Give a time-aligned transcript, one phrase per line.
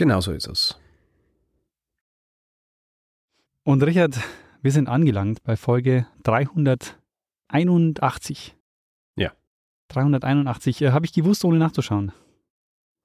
[0.00, 0.80] Genau so ist es.
[3.64, 4.18] Und Richard,
[4.62, 8.56] wir sind angelangt bei Folge 381.
[9.16, 9.32] Ja.
[9.88, 10.80] 381.
[10.80, 12.12] Äh, Habe ich gewusst, ohne nachzuschauen.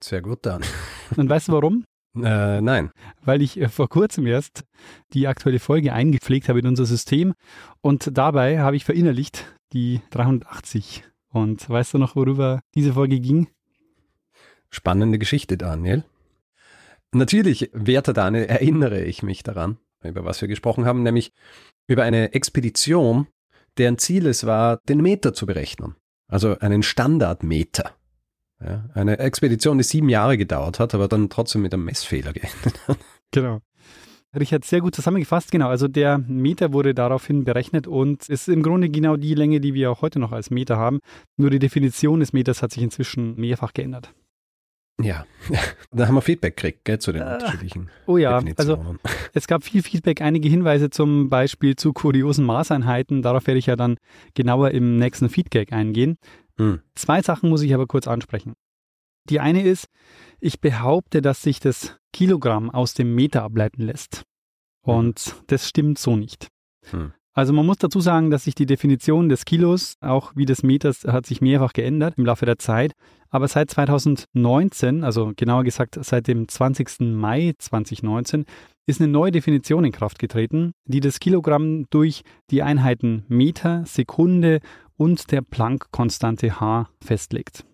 [0.01, 0.63] Sehr gut dann.
[1.17, 1.83] Und weißt du warum?
[2.15, 2.91] Äh, nein.
[3.25, 4.63] Weil ich äh, vor kurzem erst
[5.11, 7.33] die aktuelle Folge eingepflegt habe in unser System
[7.81, 11.03] und dabei habe ich verinnerlicht die 380.
[11.27, 13.49] Und weißt du noch, worüber diese Folge ging?
[14.69, 16.05] Spannende Geschichte, Daniel.
[17.15, 21.31] Natürlich, werter Daniel, erinnere ich mich daran, über was wir gesprochen haben, nämlich
[21.87, 23.27] über eine Expedition,
[23.77, 25.95] deren Ziel es war, den Meter zu berechnen.
[26.27, 27.91] Also einen Standardmeter.
[28.59, 32.87] Ja, eine Expedition, die sieben Jahre gedauert hat, aber dann trotzdem mit einem Messfehler geendet
[32.87, 32.97] hat.
[33.31, 33.59] Genau.
[34.37, 35.69] Richard, sehr gut zusammengefasst, genau.
[35.69, 39.89] Also der Meter wurde daraufhin berechnet und ist im Grunde genau die Länge, die wir
[39.89, 40.99] auch heute noch als Meter haben.
[41.37, 44.13] Nur die Definition des Meters hat sich inzwischen mehrfach geändert.
[45.01, 45.25] Ja,
[45.91, 48.95] da haben wir Feedback gekriegt, gell, zu den Äh, unterschiedlichen Oh ja, also
[49.33, 53.21] es gab viel Feedback, einige Hinweise zum Beispiel zu kuriosen Maßeinheiten.
[53.21, 53.97] Darauf werde ich ja dann
[54.35, 56.17] genauer im nächsten Feedback eingehen.
[56.57, 56.81] Hm.
[56.95, 58.53] Zwei Sachen muss ich aber kurz ansprechen.
[59.29, 59.87] Die eine ist,
[60.39, 64.23] ich behaupte, dass sich das Kilogramm aus dem Meter ableiten lässt.
[64.81, 66.47] Und das stimmt so nicht.
[66.91, 67.11] Hm.
[67.37, 71.03] Also man muss dazu sagen, dass sich die Definition des Kilos, auch wie des Meters,
[71.03, 72.93] hat sich mehrfach geändert im Laufe der Zeit.
[73.29, 77.01] Aber seit 2019, also genauer gesagt seit dem 20.
[77.01, 78.45] Mai 2019,
[78.85, 84.61] ist eine neue Definition in Kraft getreten, die das Kilogramm durch die Einheiten Meter, Sekunde
[84.95, 87.65] und der Planck-Konstante H festlegt.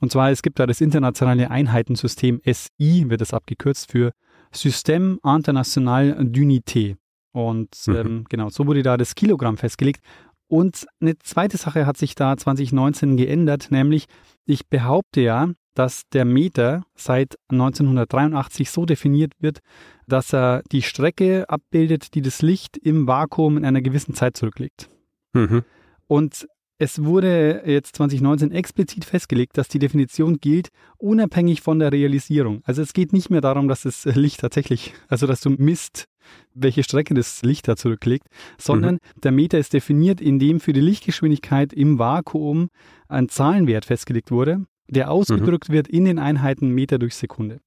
[0.00, 4.10] Und zwar, es gibt da das internationale Einheitensystem SI, wird es abgekürzt für
[4.52, 6.96] Système International d'Unité.
[7.34, 7.96] Und Mhm.
[7.96, 10.00] ähm, genau, so wurde da das Kilogramm festgelegt.
[10.46, 14.06] Und eine zweite Sache hat sich da 2019 geändert, nämlich
[14.46, 19.58] ich behaupte ja, dass der Meter seit 1983 so definiert wird,
[20.06, 24.88] dass er die Strecke abbildet, die das Licht im Vakuum in einer gewissen Zeit zurücklegt.
[25.32, 25.64] Mhm.
[26.06, 26.46] Und
[26.78, 30.68] es wurde jetzt 2019 explizit festgelegt, dass die Definition gilt,
[30.98, 32.60] unabhängig von der Realisierung.
[32.64, 36.06] Also es geht nicht mehr darum, dass das Licht tatsächlich, also dass du misst,
[36.54, 41.72] welche Strecke das Licht da zurücklegt, sondern der Meter ist definiert, indem für die Lichtgeschwindigkeit
[41.72, 42.70] im Vakuum
[43.08, 47.60] ein Zahlenwert festgelegt wurde, der ausgedrückt wird in den Einheiten Meter durch Sekunde.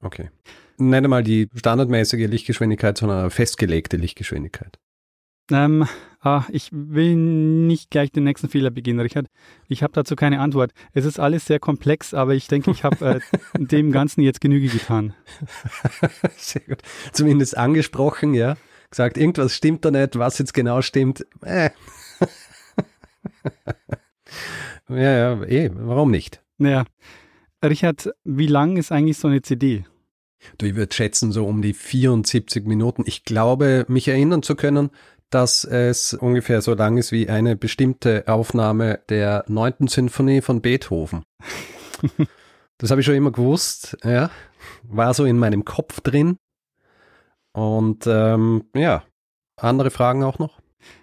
[0.00, 0.30] Okay.
[0.76, 4.78] Nenne mal die standardmäßige Lichtgeschwindigkeit, sondern eine festgelegte Lichtgeschwindigkeit.
[5.50, 5.86] Ähm,
[6.20, 9.26] ah, ich will nicht gleich den nächsten Fehler begehen, Richard.
[9.68, 10.72] Ich habe dazu keine Antwort.
[10.92, 13.20] Es ist alles sehr komplex, aber ich denke, ich habe äh,
[13.58, 15.14] dem Ganzen jetzt Genüge getan.
[16.36, 16.82] Sehr gut.
[17.12, 18.56] Zumindest angesprochen, ja.
[18.90, 21.26] Gesagt, irgendwas stimmt da nicht, was jetzt genau stimmt.
[21.42, 21.70] Äh.
[24.88, 26.42] ja, ja, eh, warum nicht?
[26.56, 26.84] Naja,
[27.64, 29.84] Richard, wie lang ist eigentlich so eine CD?
[30.56, 33.02] Du, ich würde schätzen, so um die 74 Minuten.
[33.06, 34.90] Ich glaube, mich erinnern zu können,
[35.30, 41.22] dass es ungefähr so lang ist wie eine bestimmte Aufnahme der neunten Sinfonie von Beethoven.
[42.78, 44.30] das habe ich schon immer gewusst, ja.
[44.84, 46.36] War so in meinem Kopf drin.
[47.52, 49.02] Und ähm, ja,
[49.56, 50.60] andere Fragen auch noch?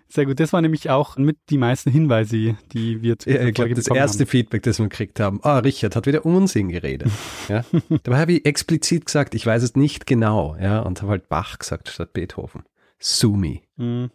[0.07, 3.53] Sehr gut, das war nämlich auch mit die meisten Hinweise, die wir zu Ja, ich
[3.53, 4.29] glaube, das erste haben.
[4.29, 7.11] Feedback, das wir gekriegt haben, ah, Richard hat wieder Unsinn geredet.
[7.49, 7.63] Ja?
[8.03, 11.59] Dabei habe ich explizit gesagt, ich weiß es nicht genau, ja, und habe halt Bach
[11.59, 12.63] gesagt statt Beethoven.
[12.99, 13.63] Sumi.
[13.77, 14.09] Mhm.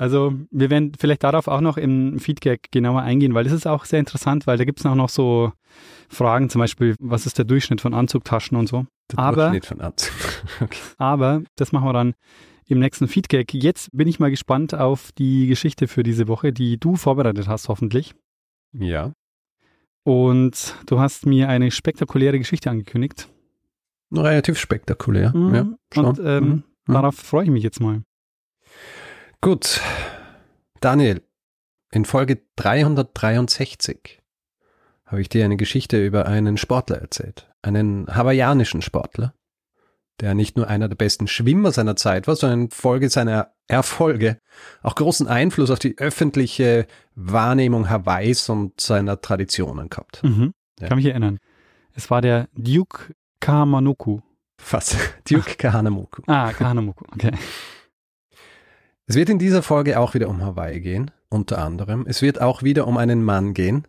[0.00, 3.84] Also wir werden vielleicht darauf auch noch im Feedback genauer eingehen, weil das ist auch
[3.84, 5.52] sehr interessant, weil da gibt es auch noch so
[6.08, 8.86] Fragen, zum Beispiel, was ist der Durchschnitt von Anzugtaschen und so.
[9.10, 10.14] Der Aber- Durchschnitt von Anzug.
[10.60, 10.78] Okay.
[10.98, 12.14] Aber das machen wir dann
[12.66, 13.52] im nächsten Feedback.
[13.54, 17.68] Jetzt bin ich mal gespannt auf die Geschichte für diese Woche, die du vorbereitet hast,
[17.68, 18.14] hoffentlich.
[18.72, 19.12] Ja,
[20.04, 23.28] Und du hast mir eine spektakuläre Geschichte angekündigt.
[24.12, 25.36] relativ spektakulär.
[25.36, 25.54] Mhm.
[25.54, 26.04] Ja, schon.
[26.04, 26.62] Und ähm, Mhm.
[26.86, 26.92] Mhm.
[26.92, 28.02] darauf freue ich mich jetzt mal.
[29.40, 29.80] Gut.
[30.80, 31.22] Daniel,
[31.90, 34.20] in Folge 363
[35.06, 37.48] habe ich dir eine Geschichte über einen Sportler erzählt.
[37.62, 39.34] Einen hawaiianischen Sportler,
[40.20, 44.40] der nicht nur einer der besten Schwimmer seiner Zeit war, sondern in Folge seiner Erfolge
[44.82, 50.22] auch großen Einfluss auf die öffentliche Wahrnehmung Hawaiis und seiner Traditionen gehabt.
[50.24, 50.52] Mhm.
[50.80, 50.88] Ja.
[50.88, 51.38] Kann mich erinnern.
[51.94, 54.20] Es war der Duke Kamanoku.
[54.60, 54.96] Fast.
[55.30, 56.22] Duke Kahanamoku.
[56.26, 57.32] Ah, Kahanamoku, okay.
[59.08, 62.04] Es wird in dieser Folge auch wieder um Hawaii gehen, unter anderem.
[62.06, 63.88] Es wird auch wieder um einen Mann gehen,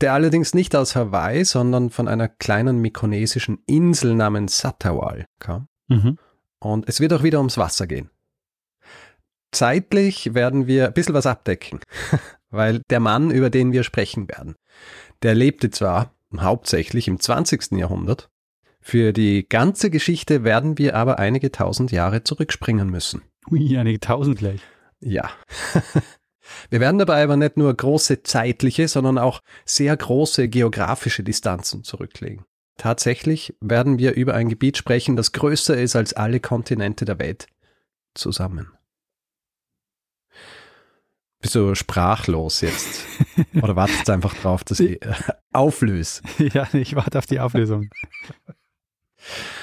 [0.00, 5.68] der allerdings nicht aus Hawaii, sondern von einer kleinen mikronesischen Insel namens Satawal kam.
[5.88, 6.18] Mhm.
[6.58, 8.08] Und es wird auch wieder ums Wasser gehen.
[9.52, 11.80] Zeitlich werden wir ein bisschen was abdecken,
[12.50, 14.54] weil der Mann, über den wir sprechen werden,
[15.22, 17.72] der lebte zwar hauptsächlich im 20.
[17.72, 18.30] Jahrhundert,
[18.80, 23.20] für die ganze Geschichte werden wir aber einige tausend Jahre zurückspringen müssen.
[23.50, 24.60] Ui, einige tausend gleich.
[25.00, 25.30] Ja.
[26.70, 32.44] Wir werden dabei aber nicht nur große zeitliche, sondern auch sehr große geografische Distanzen zurücklegen.
[32.78, 37.48] Tatsächlich werden wir über ein Gebiet sprechen, das größer ist als alle Kontinente der Welt
[38.14, 38.70] zusammen.
[41.40, 43.04] Bist du sprachlos jetzt?
[43.62, 45.14] Oder wartest einfach drauf, dass ich äh,
[45.52, 46.22] auflöse?
[46.38, 47.90] Ja, ich warte auf die Auflösung.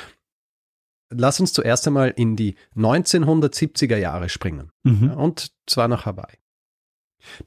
[1.10, 4.72] Lass uns zuerst einmal in die 1970er Jahre springen.
[4.84, 5.12] Mhm.
[5.12, 6.38] Und zwar nach Hawaii.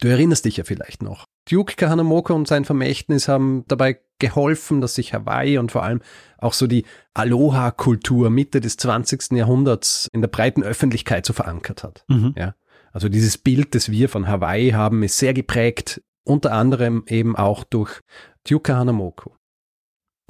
[0.01, 1.25] Du erinnerst dich ja vielleicht noch.
[1.51, 6.01] Duke Kahanamoku und sein Vermächtnis haben dabei geholfen, dass sich Hawaii und vor allem
[6.39, 6.85] auch so die
[7.15, 9.33] Aloha-Kultur Mitte des 20.
[9.33, 12.05] Jahrhunderts in der breiten Öffentlichkeit so verankert hat.
[12.09, 12.35] Mhm.
[12.37, 12.55] Ja.
[12.93, 17.65] Also dieses Bild, das wir von Hawaii haben, ist sehr geprägt, unter anderem eben auch
[17.65, 18.01] durch
[18.49, 19.31] Duke Kahanamoku.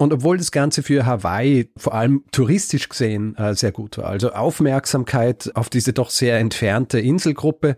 [0.01, 4.31] Und obwohl das Ganze für Hawaii vor allem touristisch gesehen äh, sehr gut war, also
[4.31, 7.75] Aufmerksamkeit auf diese doch sehr entfernte Inselgruppe,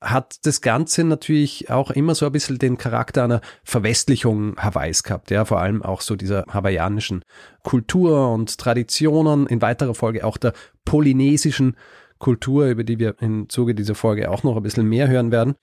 [0.00, 5.32] hat das Ganze natürlich auch immer so ein bisschen den Charakter einer Verwestlichung Hawaiis gehabt,
[5.32, 7.24] ja, vor allem auch so dieser hawaiianischen
[7.64, 10.52] Kultur und Traditionen, in weiterer Folge auch der
[10.84, 11.76] polynesischen
[12.18, 15.56] Kultur, über die wir im Zuge dieser Folge auch noch ein bisschen mehr hören werden.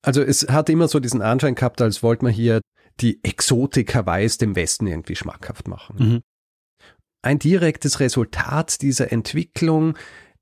[0.00, 2.60] Also es hat immer so diesen Anschein gehabt, als wollte man hier
[3.00, 5.96] die Exotik Hawaiis dem Westen irgendwie schmackhaft machen.
[5.98, 6.22] Mhm.
[7.22, 9.96] Ein direktes Resultat dieser Entwicklung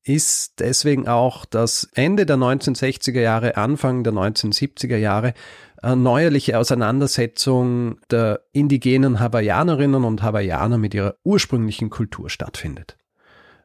[0.05, 5.33] ist deswegen auch, dass Ende der 1960er Jahre, Anfang der 1970er Jahre
[5.81, 12.99] eine neuerliche Auseinandersetzung der indigenen Hawaiianerinnen und Hawaiianer mit ihrer ursprünglichen Kultur stattfindet.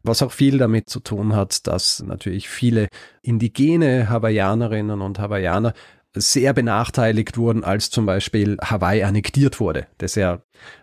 [0.03, 2.87] Was auch viel damit zu tun hat, dass natürlich viele
[3.21, 5.73] indigene Hawaiianerinnen und Hawaiianer
[6.15, 10.41] sehr benachteiligt wurden, als zum Beispiel Hawaii annektiert wurde, das ja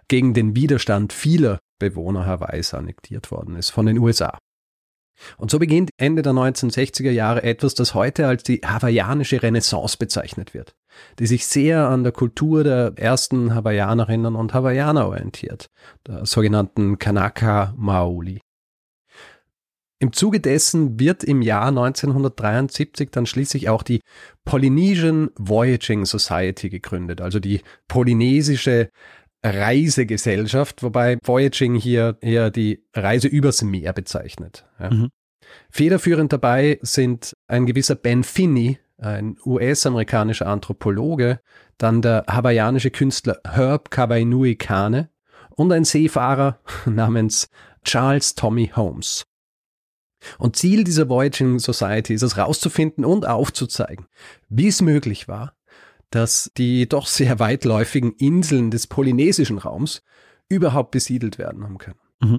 [0.08, 4.38] gegen den Widerstand vieler Bewohner Hawaiis annektiert worden ist von den USA.
[5.38, 10.52] Und so beginnt Ende der 1960er Jahre etwas, das heute als die hawaiianische Renaissance bezeichnet
[10.55, 10.75] wird,
[11.19, 15.67] die sich sehr an der Kultur der ersten Hawaiianerinnen und Hawaiianer orientiert,
[16.06, 18.40] der sogenannten Kanaka Maoli.
[19.98, 24.02] Im Zuge dessen wird im Jahr 1973 dann schließlich auch die
[24.44, 28.90] Polynesian Voyaging Society gegründet, also die polynesische
[29.43, 34.66] Reisegesellschaft, wobei Voyaging hier eher die Reise übers Meer bezeichnet.
[34.78, 34.90] Ja.
[34.90, 35.08] Mhm.
[35.70, 41.40] Federführend dabei sind ein gewisser Ben Finney, ein US-amerikanischer Anthropologe,
[41.78, 45.10] dann der hawaiianische Künstler Herb Kawainui Kane
[45.50, 47.49] und ein Seefahrer namens
[47.84, 49.25] Charles Tommy Holmes.
[50.38, 54.06] Und Ziel dieser Voyaging Society ist es rauszufinden und aufzuzeigen,
[54.49, 55.55] wie es möglich war,
[56.11, 60.02] dass die doch sehr weitläufigen Inseln des polynesischen Raums
[60.49, 61.99] überhaupt besiedelt werden haben können.
[62.20, 62.38] Mhm.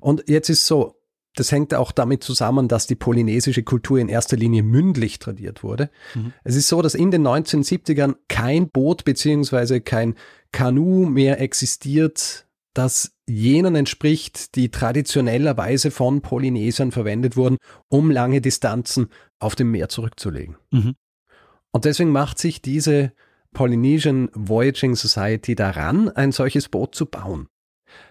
[0.00, 0.98] Und jetzt ist so,
[1.34, 5.90] das hängt auch damit zusammen, dass die polynesische Kultur in erster Linie mündlich tradiert wurde.
[6.14, 6.32] Mhm.
[6.42, 10.14] Es ist so, dass in den 1970ern kein Boot beziehungsweise kein
[10.52, 12.46] Kanu mehr existiert,
[12.78, 17.56] das jenen entspricht, die traditionellerweise von Polynesiern verwendet wurden,
[17.88, 19.08] um lange Distanzen
[19.40, 20.56] auf dem Meer zurückzulegen.
[20.70, 20.94] Mhm.
[21.72, 23.12] Und deswegen macht sich diese
[23.52, 27.48] Polynesian Voyaging Society daran, ein solches Boot zu bauen.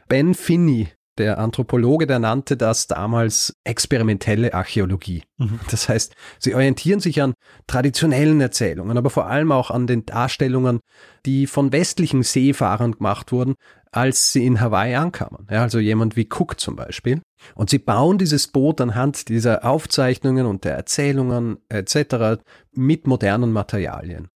[0.07, 5.23] Ben Finney, der Anthropologe, der nannte das damals experimentelle Archäologie.
[5.37, 5.59] Mhm.
[5.69, 7.33] Das heißt, sie orientieren sich an
[7.67, 10.79] traditionellen Erzählungen, aber vor allem auch an den Darstellungen,
[11.25, 13.55] die von westlichen Seefahrern gemacht wurden,
[13.91, 15.47] als sie in Hawaii ankamen.
[15.49, 17.21] Ja, also jemand wie Cook zum Beispiel.
[17.55, 22.41] Und sie bauen dieses Boot anhand dieser Aufzeichnungen und der Erzählungen etc.
[22.71, 24.29] mit modernen Materialien.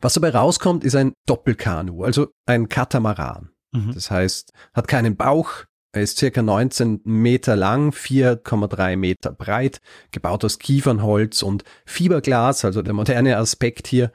[0.00, 3.50] Was dabei rauskommt, ist ein Doppelkanu, also ein Katamaran.
[3.72, 3.92] Mhm.
[3.94, 9.80] Das heißt, hat keinen Bauch, er ist circa 19 Meter lang, 4,3 Meter breit,
[10.12, 14.12] gebaut aus Kiefernholz und Fiberglas, also der moderne Aspekt hier.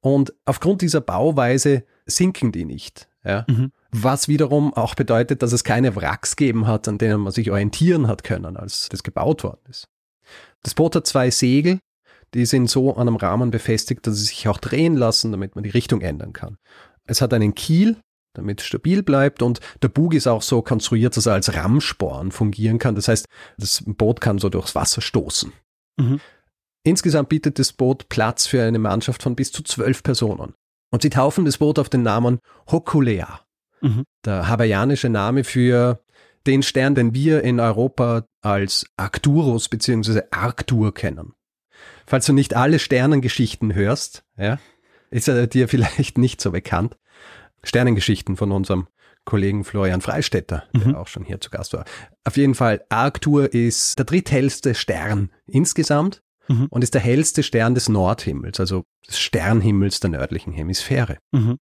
[0.00, 3.08] Und aufgrund dieser Bauweise sinken die nicht.
[3.24, 3.46] Ja?
[3.48, 3.72] Mhm.
[3.96, 8.08] Was wiederum auch bedeutet, dass es keine Wracks geben hat, an denen man sich orientieren
[8.08, 9.86] hat können, als das gebaut worden ist.
[10.64, 11.78] Das Boot hat zwei Segel,
[12.34, 15.62] die sind so an einem Rahmen befestigt, dass sie sich auch drehen lassen, damit man
[15.62, 16.56] die Richtung ändern kann.
[17.06, 17.96] Es hat einen Kiel,
[18.32, 22.32] damit es stabil bleibt und der Bug ist auch so konstruiert, dass er als Rammsporn
[22.32, 22.96] fungieren kann.
[22.96, 23.26] Das heißt,
[23.58, 25.52] das Boot kann so durchs Wasser stoßen.
[25.98, 26.18] Mhm.
[26.82, 30.52] Insgesamt bietet das Boot Platz für eine Mannschaft von bis zu zwölf Personen.
[30.90, 32.40] Und sie taufen das Boot auf den Namen
[32.72, 33.43] Hokulea.
[33.84, 34.04] Mhm.
[34.24, 36.00] Der hawaiianische Name für
[36.46, 40.22] den Stern, den wir in Europa als Arcturus bzw.
[40.30, 41.34] Arctur kennen.
[42.06, 44.58] Falls du nicht alle Sternengeschichten hörst, ja,
[45.10, 46.96] ist er dir vielleicht nicht so bekannt.
[47.62, 48.88] Sternengeschichten von unserem
[49.24, 50.94] Kollegen Florian Freistetter, der mhm.
[50.96, 51.84] auch schon hier zu Gast war.
[52.24, 56.66] Auf jeden Fall, Arctur ist der dritthellste Stern insgesamt mhm.
[56.68, 61.16] und ist der hellste Stern des Nordhimmels, also des Sternhimmels der nördlichen Hemisphäre.
[61.32, 61.58] Mhm.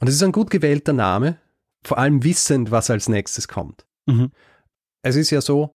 [0.00, 1.38] Und es ist ein gut gewählter Name,
[1.84, 3.86] vor allem wissend, was als nächstes kommt.
[4.06, 4.30] Mhm.
[5.02, 5.74] Es ist ja so,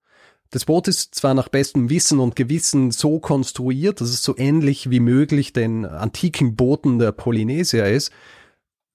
[0.51, 4.90] das Boot ist zwar nach bestem Wissen und Gewissen so konstruiert, dass es so ähnlich
[4.90, 8.12] wie möglich den antiken Booten der Polynesier ist.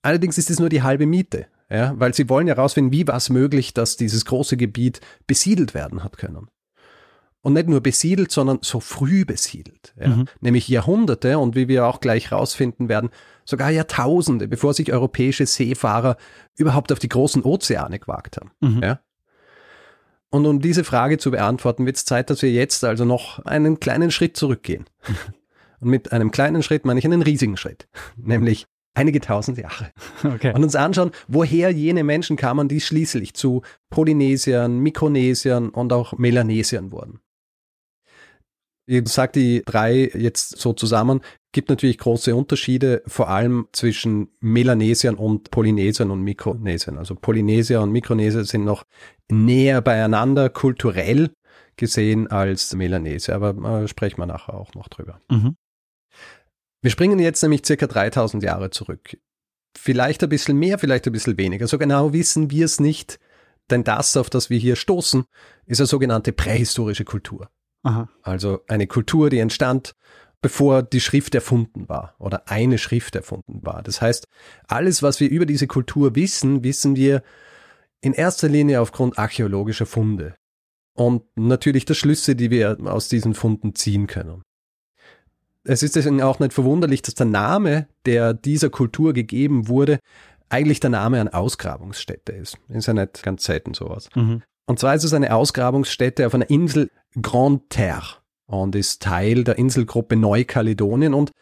[0.03, 3.31] Allerdings ist es nur die halbe Miete, ja, weil sie wollen herausfinden, wie war es
[3.31, 6.49] möglich, dass dieses große Gebiet besiedelt werden hat können.
[7.47, 9.95] Und nicht nur besiedelt, sondern so früh besiedelt.
[10.01, 10.09] Ja.
[10.09, 10.25] Mhm.
[10.41, 13.11] Nämlich Jahrhunderte und wie wir auch gleich rausfinden werden,
[13.45, 16.17] sogar Jahrtausende, bevor sich europäische Seefahrer
[16.57, 18.51] überhaupt auf die großen Ozeane gewagt haben.
[18.59, 18.83] Mhm.
[18.83, 19.01] Ja.
[20.29, 23.79] Und um diese Frage zu beantworten, wird es Zeit, dass wir jetzt also noch einen
[23.79, 24.87] kleinen Schritt zurückgehen.
[25.79, 27.87] Und mit einem kleinen Schritt meine ich einen riesigen Schritt,
[28.17, 29.93] nämlich einige tausend Jahre.
[30.25, 30.53] Okay.
[30.53, 36.91] Und uns anschauen, woher jene Menschen kamen, die schließlich zu Polynesiern, Mikronesiern und auch Melanesiern
[36.91, 37.21] wurden.
[38.87, 41.21] Ich sage die drei jetzt so zusammen,
[41.53, 46.99] gibt natürlich große Unterschiede, vor allem zwischen Melanesiern und Polynesiern und Mikronesiern.
[46.99, 48.85] Also Polynesier und Mikronesier sind noch
[49.29, 51.31] näher beieinander kulturell
[51.77, 55.21] gesehen als Melanesier, aber äh, sprechen wir nachher auch noch drüber.
[55.31, 55.57] Mhm.
[56.83, 59.17] Wir springen jetzt nämlich circa 3000 Jahre zurück.
[59.77, 61.67] Vielleicht ein bisschen mehr, vielleicht ein bisschen weniger.
[61.67, 63.19] So genau wissen wir es nicht,
[63.71, 65.25] denn das, auf das wir hier stoßen,
[65.67, 67.51] ist eine sogenannte prähistorische Kultur.
[67.87, 68.09] Aha.
[68.23, 69.95] Also eine Kultur, die entstand,
[70.43, 73.83] bevor die Schrift erfunden war oder eine Schrift erfunden war.
[73.85, 74.27] Das heißt,
[74.67, 77.23] alles, was wir über diese Kultur wissen, wissen wir
[78.01, 80.35] in erster Linie aufgrund archäologischer Funde
[80.95, 84.43] und natürlich der Schlüsse, die wir aus diesen Funden ziehen können.
[85.63, 90.01] Es ist deswegen auch nicht verwunderlich, dass der Name, der dieser Kultur gegeben wurde,
[90.49, 92.59] eigentlich der Name an Ausgrabungsstätte ist.
[92.69, 94.09] Ist ja nicht ganz selten sowas.
[94.17, 94.43] Mhm.
[94.67, 96.91] Und zwar ist es eine Ausgrabungsstätte auf einer Insel
[97.21, 101.33] Grande Terre und ist Teil der Inselgruppe Neukaledonien und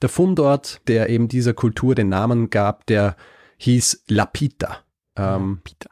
[0.00, 3.16] der Fundort, der eben dieser Kultur den Namen gab, der
[3.58, 4.78] hieß Lapita.
[5.16, 5.90] Ähm, Lapita.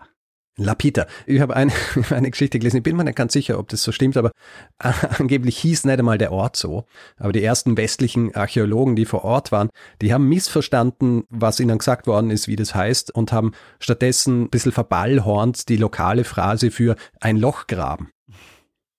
[0.57, 1.07] Lapita.
[1.27, 1.73] Ich habe eine,
[2.11, 4.33] eine Geschichte gelesen, ich bin mir nicht ganz sicher, ob das so stimmt, aber
[4.79, 6.85] angeblich hieß nicht einmal der Ort so.
[7.17, 9.71] Aber die ersten westlichen Archäologen, die vor Ort waren,
[10.03, 14.51] die haben missverstanden, was ihnen gesagt worden ist, wie das heißt, und haben stattdessen ein
[14.51, 18.11] bisschen verballhornt die lokale Phrase für ein Loch graben.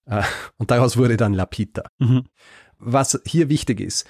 [0.05, 0.23] Äh,
[0.57, 1.83] und daraus wurde dann Lapita.
[1.99, 2.23] Mhm.
[2.77, 4.07] Was hier wichtig ist,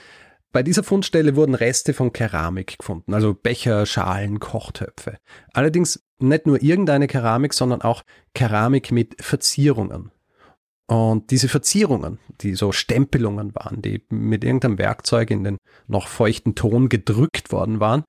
[0.51, 5.17] bei dieser Fundstelle wurden Reste von Keramik gefunden, also Becher, Schalen, Kochtöpfe.
[5.53, 10.11] Allerdings nicht nur irgendeine Keramik, sondern auch Keramik mit Verzierungen.
[10.87, 15.57] Und diese Verzierungen, die so Stempelungen waren, die mit irgendeinem Werkzeug in den
[15.87, 18.03] noch feuchten Ton gedrückt worden waren,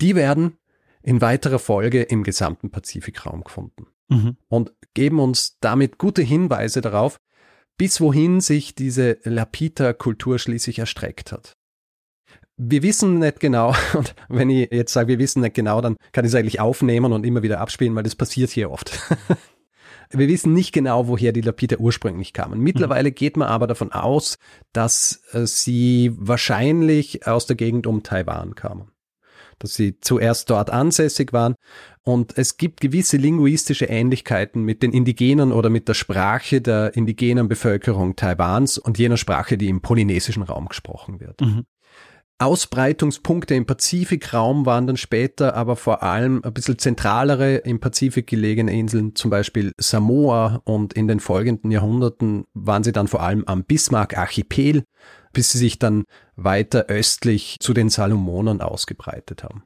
[0.00, 0.58] die werden
[1.02, 4.36] in weiterer Folge im gesamten Pazifikraum gefunden mhm.
[4.48, 7.18] und geben uns damit gute Hinweise darauf,
[7.76, 11.56] bis wohin sich diese Lapita-Kultur schließlich erstreckt hat.
[12.56, 16.24] Wir wissen nicht genau, und wenn ich jetzt sage, wir wissen nicht genau, dann kann
[16.24, 19.00] ich es eigentlich aufnehmen und immer wieder abspielen, weil das passiert hier oft.
[20.10, 22.60] wir wissen nicht genau, woher die Lapita ursprünglich kamen.
[22.60, 23.14] Mittlerweile mhm.
[23.14, 24.38] geht man aber davon aus,
[24.72, 28.91] dass äh, sie wahrscheinlich aus der Gegend um Taiwan kamen
[29.62, 31.54] dass sie zuerst dort ansässig waren.
[32.02, 37.48] Und es gibt gewisse linguistische Ähnlichkeiten mit den Indigenen oder mit der Sprache der indigenen
[37.48, 41.40] Bevölkerung Taiwans und jener Sprache, die im polynesischen Raum gesprochen wird.
[41.40, 41.64] Mhm.
[42.42, 48.72] Ausbreitungspunkte im Pazifikraum waren dann später aber vor allem ein bisschen zentralere im Pazifik gelegene
[48.72, 53.62] Inseln, zum Beispiel Samoa und in den folgenden Jahrhunderten waren sie dann vor allem am
[53.62, 54.82] Bismarck-Archipel,
[55.32, 56.04] bis sie sich dann
[56.36, 59.64] weiter östlich zu den Salomonen ausgebreitet haben.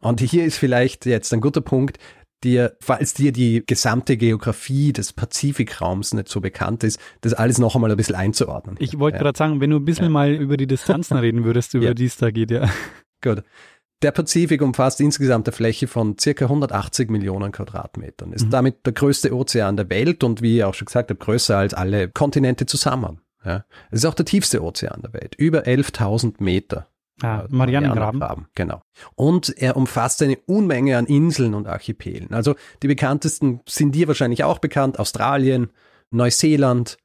[0.00, 1.98] Und hier ist vielleicht jetzt ein guter Punkt,
[2.44, 7.74] dir, falls dir die gesamte Geografie des Pazifikraums nicht so bekannt ist, das alles noch
[7.74, 8.76] einmal ein bisschen einzuordnen.
[8.78, 9.22] Ich wollte ja.
[9.22, 10.10] gerade sagen, wenn du ein bisschen ja.
[10.10, 11.94] mal über die Distanzen reden würdest, über ja.
[11.94, 12.68] die es da geht, ja.
[13.22, 13.42] Gut.
[14.02, 18.50] Der Pazifik umfasst insgesamt eine Fläche von circa 180 Millionen Quadratmetern, ist mhm.
[18.50, 21.72] damit der größte Ozean der Welt und wie ich auch schon gesagt habe, größer als
[21.72, 23.20] alle Kontinente zusammen.
[23.46, 23.64] Ja.
[23.90, 26.88] Es ist auch der tiefste Ozean der Welt, über 11.000 Meter.
[27.22, 28.18] Ah, äh, Marianengraben.
[28.18, 28.46] Marianengraben.
[28.54, 28.82] Genau.
[29.14, 32.34] Und er umfasst eine Unmenge an Inseln und Archipelen.
[32.34, 34.98] Also die bekanntesten sind dir wahrscheinlich auch bekannt.
[34.98, 35.70] Australien,
[36.10, 36.98] Neuseeland.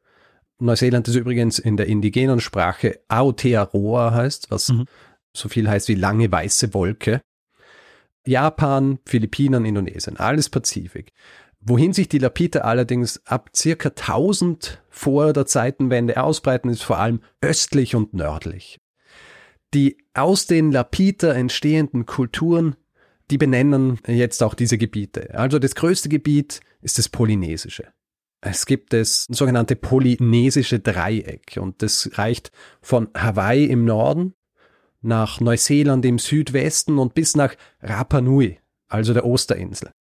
[0.59, 4.85] Neuseeland ist übrigens in der indigenen Sprache Aotearoa heißt, was mhm.
[5.35, 7.21] so viel heißt wie lange weiße Wolke.
[8.25, 11.11] Japan, Philippinen, Indonesien, alles Pazifik.
[11.63, 17.21] Wohin sich die Lapita allerdings ab circa 1000 vor der Zeitenwende ausbreiten, ist vor allem
[17.39, 18.79] östlich und nördlich.
[19.73, 22.75] Die aus den Lapita entstehenden Kulturen,
[23.29, 25.35] die benennen jetzt auch diese Gebiete.
[25.35, 27.87] Also das größte Gebiet ist das Polynesische.
[28.41, 32.51] Es gibt das sogenannte polynesische Dreieck und das reicht
[32.81, 34.33] von Hawaii im Norden
[35.01, 39.91] nach Neuseeland im Südwesten und bis nach Rapa Nui, also der Osterinsel.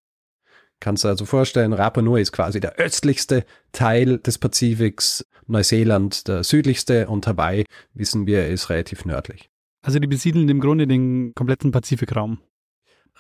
[0.80, 6.42] Kannst du also vorstellen, Rapa Nui ist quasi der östlichste Teil des Pazifiks, Neuseeland der
[6.42, 9.50] südlichste und Hawaii, wissen wir, ist relativ nördlich.
[9.82, 12.38] Also die besiedeln im Grunde den kompletten Pazifikraum.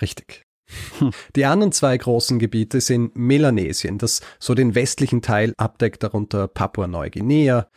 [0.00, 0.44] Richtig.
[1.36, 7.68] Die anderen zwei großen Gebiete sind Melanesien, das so den westlichen Teil abdeckt, darunter Papua-Neuguinea,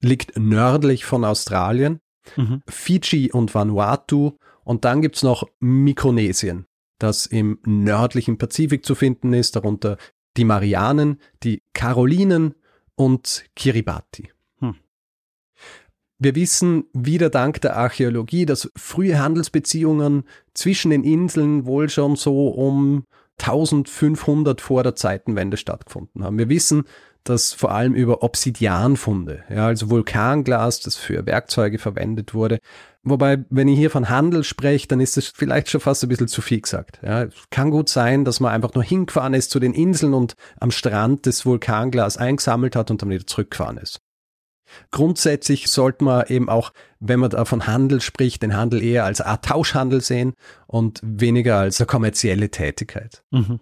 [0.00, 2.00] liegt nördlich von Australien,
[2.36, 2.62] mhm.
[2.66, 6.66] Fiji und Vanuatu und dann gibt's noch Mikronesien,
[6.98, 9.96] das im nördlichen Pazifik zu finden ist, darunter
[10.36, 12.54] die Marianen, die Karolinen
[12.94, 14.30] und Kiribati.
[16.20, 22.48] Wir wissen wieder dank der Archäologie, dass frühe Handelsbeziehungen zwischen den Inseln wohl schon so
[22.48, 23.04] um
[23.38, 26.36] 1500 vor der Zeitenwende stattgefunden haben.
[26.36, 26.84] Wir wissen,
[27.24, 32.58] dass vor allem über Obsidianfunde, ja, also Vulkanglas, das für Werkzeuge verwendet wurde.
[33.02, 36.28] Wobei, wenn ich hier von Handel spreche, dann ist es vielleicht schon fast ein bisschen
[36.28, 37.00] zu viel gesagt.
[37.02, 40.70] Ja, kann gut sein, dass man einfach nur hingefahren ist zu den Inseln und am
[40.70, 44.00] Strand das Vulkanglas eingesammelt hat und dann wieder zurückgefahren ist.
[44.90, 49.20] Grundsätzlich sollte man eben auch, wenn man da von Handel spricht, den Handel eher als
[49.20, 50.34] Art Tauschhandel sehen
[50.66, 53.22] und weniger als eine kommerzielle Tätigkeit.
[53.30, 53.60] Mhm.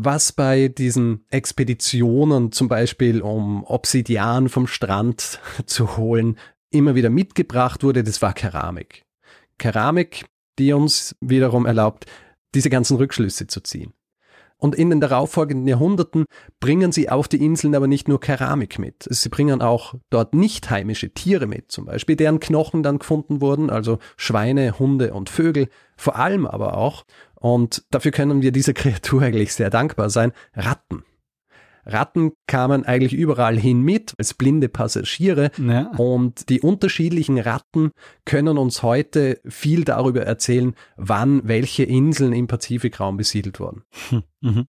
[0.00, 6.38] Was bei diesen Expeditionen zum Beispiel, um Obsidian vom Strand zu holen,
[6.70, 9.04] immer wieder mitgebracht wurde, das war Keramik.
[9.58, 10.26] Keramik,
[10.60, 12.06] die uns wiederum erlaubt,
[12.54, 13.92] diese ganzen Rückschlüsse zu ziehen.
[14.58, 16.26] Und in den darauffolgenden Jahrhunderten
[16.58, 19.06] bringen sie auf die Inseln aber nicht nur Keramik mit.
[19.08, 23.70] Sie bringen auch dort nicht heimische Tiere mit, zum Beispiel, deren Knochen dann gefunden wurden,
[23.70, 27.04] also Schweine, Hunde und Vögel, vor allem aber auch,
[27.36, 31.04] und dafür können wir dieser Kreatur eigentlich sehr dankbar sein, Ratten.
[31.88, 35.90] Ratten kamen eigentlich überall hin mit als blinde Passagiere ja.
[35.96, 37.90] und die unterschiedlichen Ratten
[38.24, 43.82] können uns heute viel darüber erzählen, wann welche Inseln im Pazifikraum besiedelt wurden.
[44.10, 44.66] Hm, mhm.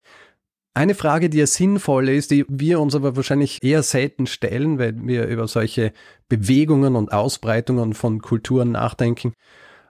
[0.74, 5.09] Eine Frage, die ja sinnvoll ist, die wir uns aber wahrscheinlich eher selten stellen, wenn
[5.09, 5.94] wir über solche
[6.29, 9.33] Bewegungen und Ausbreitungen von Kulturen nachdenken.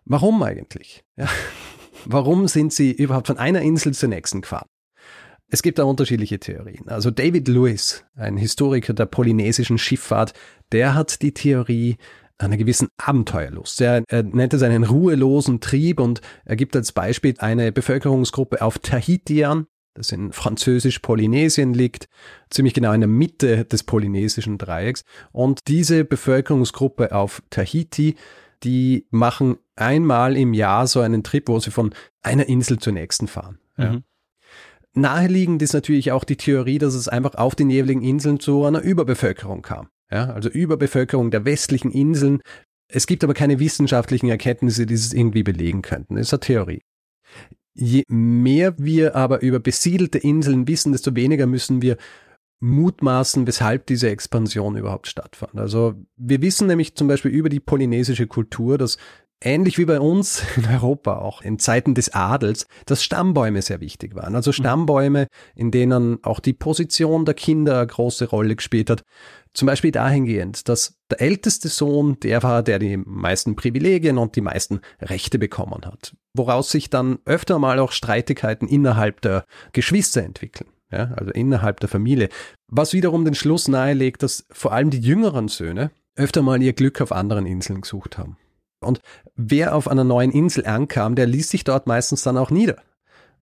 [0.05, 1.05] Warum eigentlich?
[1.17, 1.27] Ja.
[2.05, 4.69] Warum sind sie überhaupt von einer Insel zur nächsten gefahren?
[5.49, 6.89] Es gibt da unterschiedliche Theorien.
[6.89, 10.33] Also David Lewis, ein Historiker der polynesischen Schifffahrt,
[10.73, 11.97] der hat die Theorie
[12.39, 13.81] einer gewissen Abenteuerlust.
[13.81, 18.79] Er, er nennt es einen ruhelosen Trieb und er gibt als Beispiel eine Bevölkerungsgruppe auf
[18.79, 22.09] Tahiti an, das in französisch-Polynesien liegt,
[22.51, 25.05] ziemlich genau in der Mitte des polynesischen Dreiecks.
[25.33, 28.17] Und diese Bevölkerungsgruppe auf Tahiti,
[28.63, 33.29] die machen einmal im Jahr so einen Trip, wo sie von einer Insel zur nächsten
[33.29, 33.59] fahren.
[33.77, 33.85] Mhm.
[33.85, 34.01] Ja.
[34.97, 38.81] Naheliegend ist natürlich auch die Theorie, dass es einfach auf den jeweiligen Inseln zu einer
[38.81, 39.89] Überbevölkerung kam.
[40.11, 42.41] Ja, also Überbevölkerung der westlichen Inseln.
[42.89, 46.17] Es gibt aber keine wissenschaftlichen Erkenntnisse, die es irgendwie belegen könnten.
[46.17, 46.83] Das ist eine Theorie.
[47.75, 51.99] Je mehr wir aber über besiedelte Inseln wissen, desto weniger müssen wir
[52.61, 55.59] mutmaßen, weshalb diese Expansion überhaupt stattfand.
[55.59, 58.97] Also wir wissen nämlich zum Beispiel über die polynesische Kultur, dass
[59.41, 64.15] ähnlich wie bei uns in Europa auch in Zeiten des Adels, dass Stammbäume sehr wichtig
[64.15, 64.35] waren.
[64.35, 64.55] Also mhm.
[64.55, 69.03] Stammbäume, in denen auch die Position der Kinder eine große Rolle gespielt hat.
[69.53, 74.43] Zum Beispiel dahingehend, dass der älteste Sohn der war, der die meisten Privilegien und die
[74.43, 76.15] meisten Rechte bekommen hat.
[76.35, 80.71] Woraus sich dann öfter mal auch Streitigkeiten innerhalb der Geschwister entwickeln.
[80.93, 82.29] Ja, also innerhalb der Familie.
[82.69, 87.01] Was wiederum den Schluss nahelegt, dass vor allem die jüngeren Söhne öfter mal ihr Glück
[87.01, 88.37] auf anderen Inseln gesucht haben.
[88.81, 89.01] Und
[89.35, 92.77] wer auf einer neuen Insel ankam, der ließ sich dort meistens dann auch nieder.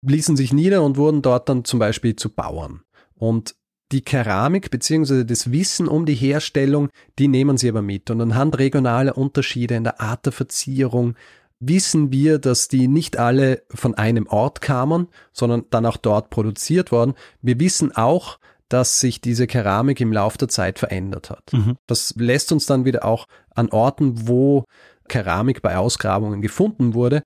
[0.02, 2.82] Ließen sich nieder und wurden dort dann zum Beispiel zu Bauern.
[3.14, 3.54] Und
[3.92, 5.24] die Keramik bzw.
[5.24, 8.10] das Wissen um die Herstellung, die nehmen sie aber mit.
[8.10, 11.14] Und anhand regionaler Unterschiede in der Art der Verzierung
[11.60, 16.92] wissen wir, dass die nicht alle von einem Ort kamen, sondern dann auch dort produziert
[16.92, 17.14] worden.
[17.40, 21.52] Wir wissen auch, dass sich diese Keramik im Laufe der Zeit verändert hat.
[21.52, 21.76] Mhm.
[21.86, 24.64] Das lässt uns dann wieder auch an Orten, wo
[25.08, 27.22] Keramik bei Ausgrabungen gefunden wurde,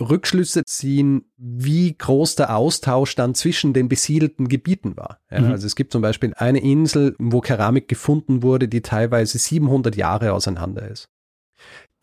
[0.00, 5.18] Rückschlüsse ziehen, wie groß der Austausch dann zwischen den besiedelten Gebieten war.
[5.30, 5.52] Ja, mhm.
[5.52, 10.32] Also es gibt zum Beispiel eine Insel, wo Keramik gefunden wurde, die teilweise 700 Jahre
[10.32, 11.08] auseinander ist.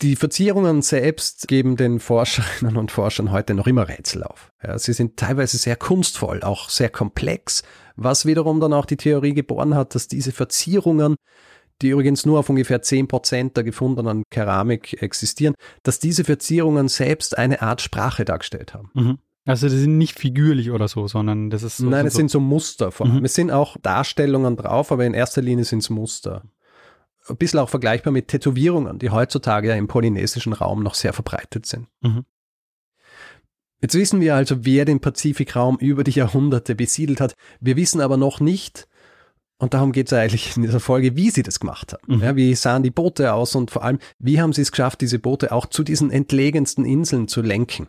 [0.02, 4.50] Die Verzierungen selbst geben den Forscherinnen und Forschern heute noch immer Rätsel auf.
[4.64, 7.64] Ja, sie sind teilweise sehr kunstvoll, auch sehr komplex,
[7.98, 11.16] was wiederum dann auch die Theorie geboren hat, dass diese Verzierungen
[11.82, 17.38] die übrigens nur auf ungefähr zehn Prozent der gefundenen Keramik existieren, dass diese Verzierungen selbst
[17.38, 18.90] eine Art Sprache dargestellt haben.
[18.94, 19.18] Mhm.
[19.46, 21.90] Also die sind nicht figürlich oder so, sondern das ist so.
[21.90, 23.20] Nein, es sind so Muster vor allem.
[23.20, 23.26] Mhm.
[23.26, 26.44] Es sind auch Darstellungen drauf, aber in erster Linie sind es Muster.
[27.28, 31.66] Ein bisschen auch vergleichbar mit Tätowierungen, die heutzutage ja im polynesischen Raum noch sehr verbreitet
[31.66, 31.88] sind.
[32.02, 32.26] Mhm.
[33.82, 37.36] Jetzt wissen wir also, wer den Pazifikraum über die Jahrhunderte besiedelt hat.
[37.62, 38.89] Wir wissen aber noch nicht,
[39.60, 42.16] und darum geht es eigentlich in dieser Folge, wie sie das gemacht haben.
[42.16, 42.24] Mhm.
[42.24, 45.20] Ja, wie sahen die Boote aus und vor allem, wie haben sie es geschafft, diese
[45.20, 47.88] Boote auch zu diesen entlegensten Inseln zu lenken.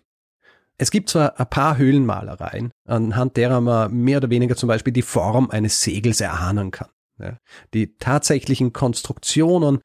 [0.78, 5.02] Es gibt zwar ein paar Höhlenmalereien, anhand derer man mehr oder weniger zum Beispiel die
[5.02, 6.88] Form eines Segels erahnen kann.
[7.20, 7.36] Ja,
[7.74, 9.80] die tatsächlichen Konstruktionen,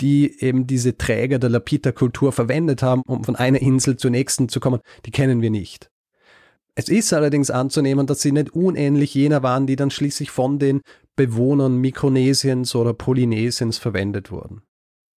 [0.00, 4.58] die eben diese Träger der Lapita-Kultur verwendet haben, um von einer Insel zur nächsten zu
[4.58, 5.90] kommen, die kennen wir nicht.
[6.74, 10.80] Es ist allerdings anzunehmen, dass sie nicht unähnlich jener waren, die dann schließlich von den
[11.18, 14.62] Bewohnern Mikronesiens oder Polynesiens verwendet wurden.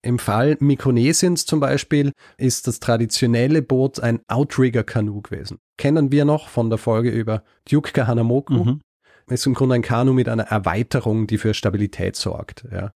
[0.04, 5.60] Im Fall Mikronesiens zum Beispiel ist das traditionelle Boot ein Outrigger-Kanu gewesen.
[5.78, 8.66] Kennen wir noch von der Folge über Duke Kahanamoku.
[8.66, 8.82] Mhm.
[9.30, 12.66] Ist im Grunde ein Kanu mit einer Erweiterung, die für Stabilität sorgt.
[12.72, 12.92] Ja.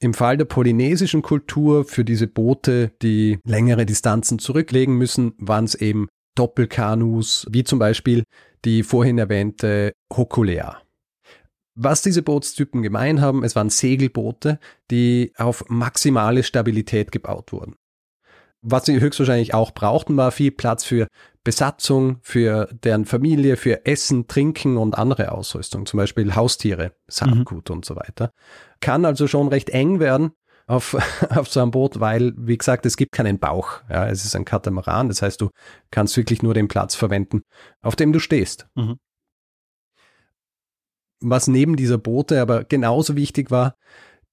[0.00, 5.76] Im Fall der polynesischen Kultur für diese Boote, die längere Distanzen zurücklegen müssen, waren es
[5.76, 8.24] eben Doppelkanus, wie zum Beispiel
[8.64, 10.82] die vorhin erwähnte Hokulea.
[11.80, 14.58] Was diese Bootstypen gemein haben, es waren Segelboote,
[14.90, 17.76] die auf maximale Stabilität gebaut wurden.
[18.62, 21.06] Was sie höchstwahrscheinlich auch brauchten, war viel Platz für
[21.44, 27.76] Besatzung, für deren Familie, für Essen, Trinken und andere Ausrüstung, zum Beispiel Haustiere, Saatgut mhm.
[27.76, 28.32] und so weiter.
[28.80, 30.32] Kann also schon recht eng werden
[30.66, 30.96] auf,
[31.30, 33.82] auf so einem Boot, weil, wie gesagt, es gibt keinen Bauch.
[33.88, 35.50] Ja, es ist ein Katamaran, das heißt, du
[35.92, 37.42] kannst wirklich nur den Platz verwenden,
[37.82, 38.66] auf dem du stehst.
[38.74, 38.96] Mhm.
[41.20, 43.76] Was neben dieser Boote aber genauso wichtig war,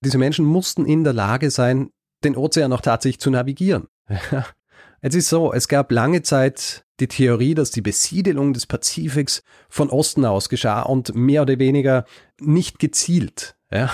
[0.02, 1.90] diese Menschen mussten in der Lage sein,
[2.24, 3.88] den Ozean auch tatsächlich zu navigieren.
[5.02, 9.90] es ist so, es gab lange Zeit die Theorie, dass die Besiedelung des Pazifiks von
[9.90, 12.06] Osten aus geschah und mehr oder weniger
[12.40, 13.56] nicht gezielt.
[13.72, 13.90] Ja.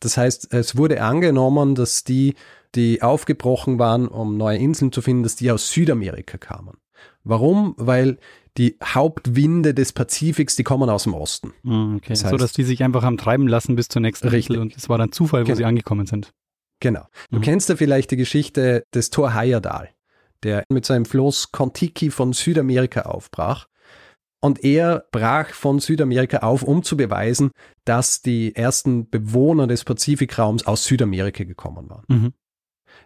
[0.00, 2.34] Das heißt, es wurde angenommen, dass die,
[2.74, 6.78] die aufgebrochen waren, um neue Inseln zu finden, dass die aus Südamerika kamen.
[7.24, 7.74] Warum?
[7.76, 8.18] Weil
[8.56, 11.52] die Hauptwinde des Pazifiks, die kommen aus dem Osten.
[11.62, 12.08] Hm, okay.
[12.08, 14.50] Das heißt, so, dass die sich einfach haben treiben lassen bis zur nächsten richtig.
[14.50, 15.56] Insel und es war dann Zufall, wo genau.
[15.56, 16.32] sie angekommen sind.
[16.80, 17.06] Genau.
[17.30, 17.42] Du mhm.
[17.42, 19.90] kennst ja vielleicht die Geschichte des Thor Heyerdahl,
[20.42, 23.66] der mit seinem Floß Kontiki von Südamerika aufbrach
[24.40, 27.50] und er brach von Südamerika auf, um zu beweisen,
[27.84, 32.04] dass die ersten Bewohner des Pazifikraums aus Südamerika gekommen waren.
[32.08, 32.32] Mhm.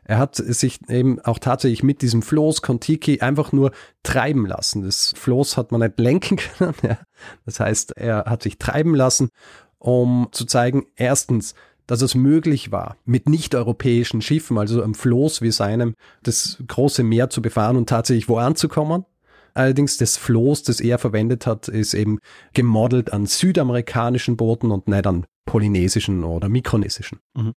[0.05, 4.83] Er hat sich eben auch tatsächlich mit diesem Floß Kontiki einfach nur treiben lassen.
[4.83, 6.75] Das Floß hat man nicht lenken können.
[6.83, 6.99] Ja.
[7.47, 9.31] Das heißt, er hat sich treiben lassen,
[9.79, 11.55] um zu zeigen, erstens,
[11.87, 17.31] dass es möglich war, mit nicht-europäischen Schiffen, also einem Floß wie seinem, das große Meer
[17.31, 19.05] zu befahren und tatsächlich wo anzukommen.
[19.53, 22.19] Allerdings das Floß, das er verwendet hat, ist eben
[22.55, 27.21] gemodelt an südamerikanischen Booten und nicht an polynesischen oder mikronesischen.
[27.35, 27.53] Mhm.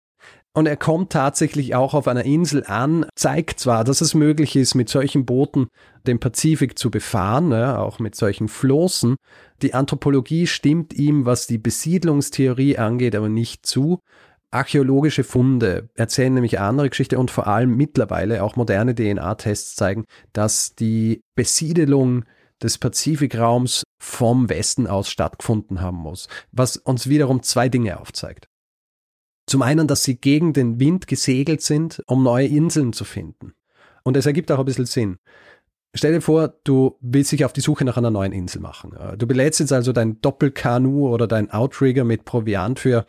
[0.57, 4.75] Und er kommt tatsächlich auch auf einer Insel an, zeigt zwar, dass es möglich ist,
[4.75, 5.67] mit solchen Booten
[6.07, 9.17] den Pazifik zu befahren, ja, auch mit solchen Flossen.
[9.61, 13.99] Die Anthropologie stimmt ihm, was die Besiedlungstheorie angeht, aber nicht zu.
[14.51, 20.75] Archäologische Funde erzählen nämlich andere Geschichte und vor allem mittlerweile auch moderne DNA-Tests zeigen, dass
[20.75, 22.25] die Besiedelung
[22.63, 28.49] des Pazifikraums vom Westen aus stattgefunden haben muss, was uns wiederum zwei Dinge aufzeigt.
[29.47, 33.55] Zum einen, dass sie gegen den Wind gesegelt sind, um neue Inseln zu finden.
[34.03, 35.19] Und es ergibt auch ein bisschen Sinn.
[35.95, 38.95] Stell dir vor, du willst dich auf die Suche nach einer neuen Insel machen.
[39.17, 43.07] Du belädst jetzt also dein Doppelkanu oder dein Outrigger mit Proviant für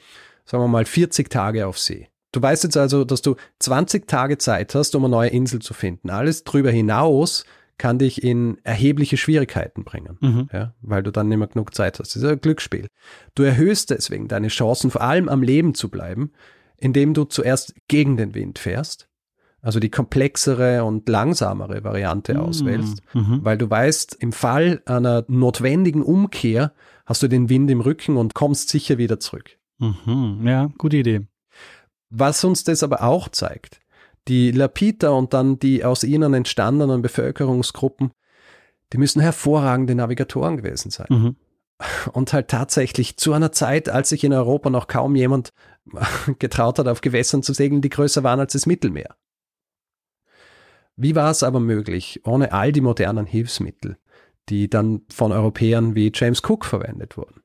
[0.48, 2.08] sagen wir mal, 40 Tage auf See.
[2.32, 5.74] Du weißt jetzt also, dass du 20 Tage Zeit hast, um eine neue Insel zu
[5.74, 6.10] finden.
[6.10, 7.46] Alles drüber hinaus
[7.78, 10.50] kann dich in erhebliche Schwierigkeiten bringen, mhm.
[10.52, 12.16] ja, weil du dann nicht mehr genug Zeit hast.
[12.16, 12.88] Das ist ein Glücksspiel.
[13.36, 16.32] Du erhöhst deswegen deine Chancen, vor allem am Leben zu bleiben,
[16.78, 19.08] indem du zuerst gegen den Wind fährst,
[19.62, 22.40] also die komplexere und langsamere Variante mhm.
[22.40, 23.40] auswählst, mhm.
[23.44, 26.74] weil du weißt, im Fall einer notwendigen Umkehr
[27.06, 29.58] hast du den Wind im Rücken und kommst sicher wieder zurück.
[29.80, 31.28] Mhm, ja, gute Idee.
[32.10, 33.82] Was uns das aber auch zeigt,
[34.28, 38.12] Die Lapita und dann die aus ihnen entstandenen Bevölkerungsgruppen,
[38.94, 41.08] die müssen hervorragende Navigatoren gewesen sein.
[41.10, 41.36] Mhm.
[42.12, 45.54] Und halt tatsächlich zu einer Zeit, als sich in Europa noch kaum jemand
[46.40, 49.16] getraut hat, auf Gewässern zu segeln, die größer waren als das Mittelmeer.
[50.96, 53.98] Wie war es aber möglich, ohne all die modernen Hilfsmittel,
[54.50, 57.42] die dann von Europäern wie James Cook verwendet wurden?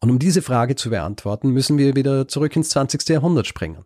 [0.00, 3.06] Und um diese Frage zu beantworten, müssen wir wieder zurück ins 20.
[3.10, 3.84] Jahrhundert springen.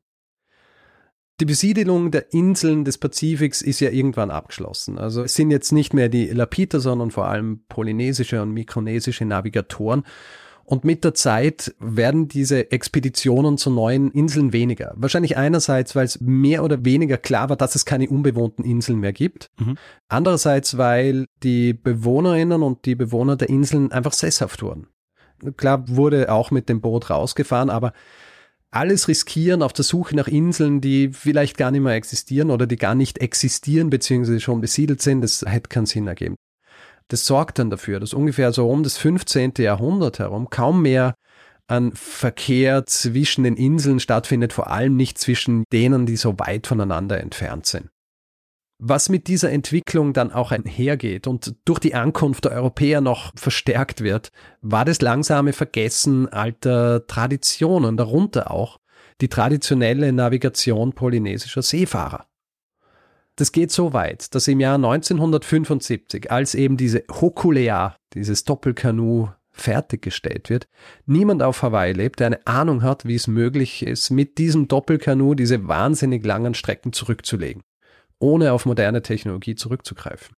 [1.40, 4.99] Die Besiedelung der Inseln des Pazifiks ist ja irgendwann abgeschlossen.
[4.99, 10.05] Also es sind jetzt nicht mehr die Lapiter, sondern vor allem polynesische und mikronesische Navigatoren.
[10.66, 14.94] Und mit der Zeit werden diese Expeditionen zu neuen Inseln weniger.
[14.97, 19.12] Wahrscheinlich einerseits, weil es mehr oder weniger klar war, dass es keine unbewohnten Inseln mehr
[19.12, 19.51] gibt.
[19.59, 19.77] Mhm.
[20.09, 24.87] Andererseits, weil die Bewohnerinnen und die Bewohner der Inseln einfach sesshaft wurden.
[25.57, 27.92] Klar wurde auch mit dem Boot rausgefahren, aber
[28.74, 32.76] alles riskieren auf der Suche nach Inseln, die vielleicht gar nicht mehr existieren oder die
[32.76, 36.37] gar nicht existieren beziehungsweise schon besiedelt sind, das hätte keinen Sinn ergeben.
[37.08, 39.54] Das sorgt dann dafür, dass ungefähr so um das 15.
[39.58, 41.14] Jahrhundert herum kaum mehr
[41.66, 47.20] ein Verkehr zwischen den Inseln stattfindet, vor allem nicht zwischen denen, die so weit voneinander
[47.20, 47.88] entfernt sind.
[48.87, 54.03] Was mit dieser Entwicklung dann auch einhergeht und durch die Ankunft der Europäer noch verstärkt
[54.03, 58.81] wird, war das langsame Vergessen alter Traditionen, darunter auch
[59.23, 62.27] die traditionelle Navigation polynesischer Seefahrer.
[63.37, 70.51] Das geht so weit, dass im Jahr 1975, als eben diese Hokulea, dieses Doppelkanu fertiggestellt
[70.51, 70.68] wird,
[71.07, 75.35] niemand auf Hawaii lebt, der eine Ahnung hat, wie es möglich ist, mit diesem Doppelkanu
[75.35, 77.62] diese wahnsinnig langen Strecken zurückzulegen
[78.24, 80.34] ohne auf moderne Technologie zurückzugreifen.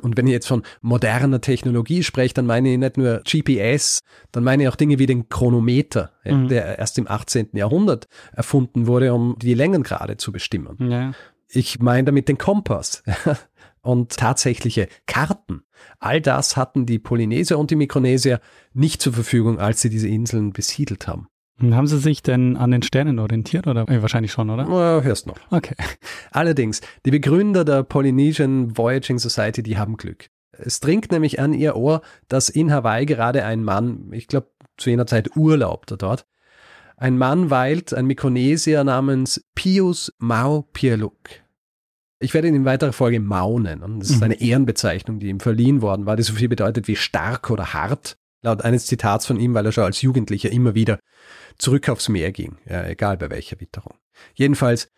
[0.00, 4.00] Und wenn ich jetzt von moderner Technologie spreche, dann meine ich nicht nur GPS,
[4.32, 6.48] dann meine ich auch Dinge wie den Chronometer, mhm.
[6.48, 7.50] der erst im 18.
[7.52, 10.90] Jahrhundert erfunden wurde, um die Längengrade zu bestimmen.
[10.90, 11.12] Ja.
[11.48, 13.02] Ich meine damit den Kompass
[13.82, 15.62] und tatsächliche Karten.
[15.98, 18.40] All das hatten die Polynesier und die Mikronesier
[18.72, 21.28] nicht zur Verfügung, als sie diese Inseln besiedelt haben.
[21.62, 24.64] Haben Sie sich denn an den Sternen orientiert oder äh, wahrscheinlich schon, oder?
[24.64, 25.36] Ja, hörst noch.
[25.50, 25.74] Okay.
[26.30, 30.30] Allerdings, die Begründer der Polynesian Voyaging Society, die haben Glück.
[30.52, 34.90] Es dringt nämlich an ihr Ohr, dass in Hawaii gerade ein Mann, ich glaube zu
[34.90, 36.26] jener Zeit urlaubte dort,
[36.96, 41.16] ein Mann weilt, ein Mikronesier namens Pius Mau Pierluk.
[42.18, 44.00] Ich werde ihn in weiterer Folge Mau nennen.
[44.00, 44.24] Das ist mhm.
[44.24, 48.18] eine Ehrenbezeichnung, die ihm verliehen worden war, die so viel bedeutet wie stark oder hart.
[48.42, 50.98] Laut eines Zitats von ihm, weil er schon als Jugendlicher immer wieder
[51.58, 53.94] zurück aufs Meer ging, ja, egal bei welcher Witterung.
[54.34, 54.88] Jedenfalls,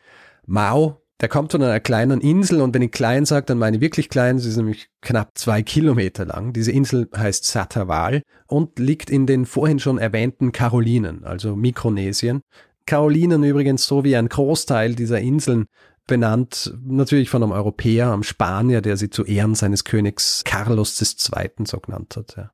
[0.47, 3.81] Mao, der kommt von einer kleinen Insel und wenn ich klein sage, dann meine ich
[3.81, 6.53] wirklich klein, sie ist nämlich knapp zwei Kilometer lang.
[6.53, 12.43] Diese Insel heißt Satawal und liegt in den vorhin schon erwähnten Karolinen, also Mikronesien.
[12.87, 15.67] Karolinen übrigens so wie ein Großteil dieser Inseln
[16.09, 21.51] benannt, natürlich von einem Europäer, einem Spanier, der sie zu Ehren seines Königs Carlos II.
[21.65, 22.35] so genannt hat.
[22.37, 22.51] Ja.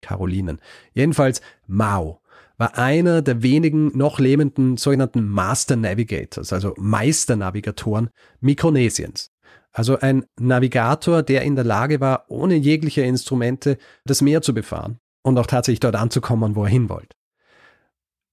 [0.00, 0.60] Karolinen.
[0.94, 2.20] Jedenfalls Mao
[2.58, 9.30] war einer der wenigen noch lebenden sogenannten Master Navigators, also Meisternavigatoren Mikronesiens.
[9.72, 14.98] Also ein Navigator, der in der Lage war, ohne jegliche Instrumente das Meer zu befahren
[15.22, 17.14] und auch tatsächlich dort anzukommen, wo er hin wollte.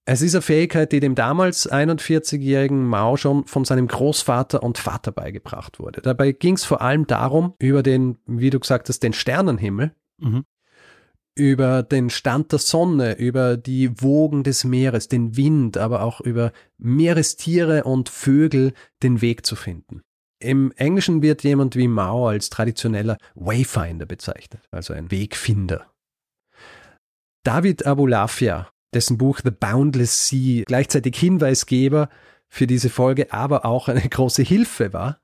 [0.08, 5.10] Es ist eine Fähigkeit, die dem damals 41-jährigen Mao schon von seinem Großvater und Vater
[5.10, 6.00] beigebracht wurde.
[6.00, 10.44] Dabei ging es vor allem darum, über den, wie du gesagt hast, den Sternenhimmel mhm
[11.36, 16.50] über den Stand der Sonne, über die Wogen des Meeres, den Wind, aber auch über
[16.78, 18.72] Meerestiere und Vögel
[19.02, 20.02] den Weg zu finden.
[20.40, 25.90] Im Englischen wird jemand wie Mao als traditioneller Wayfinder bezeichnet, also ein Wegfinder.
[27.44, 32.08] David Abulafia, dessen Buch The Boundless Sea gleichzeitig Hinweisgeber
[32.48, 35.20] für diese Folge, aber auch eine große Hilfe war,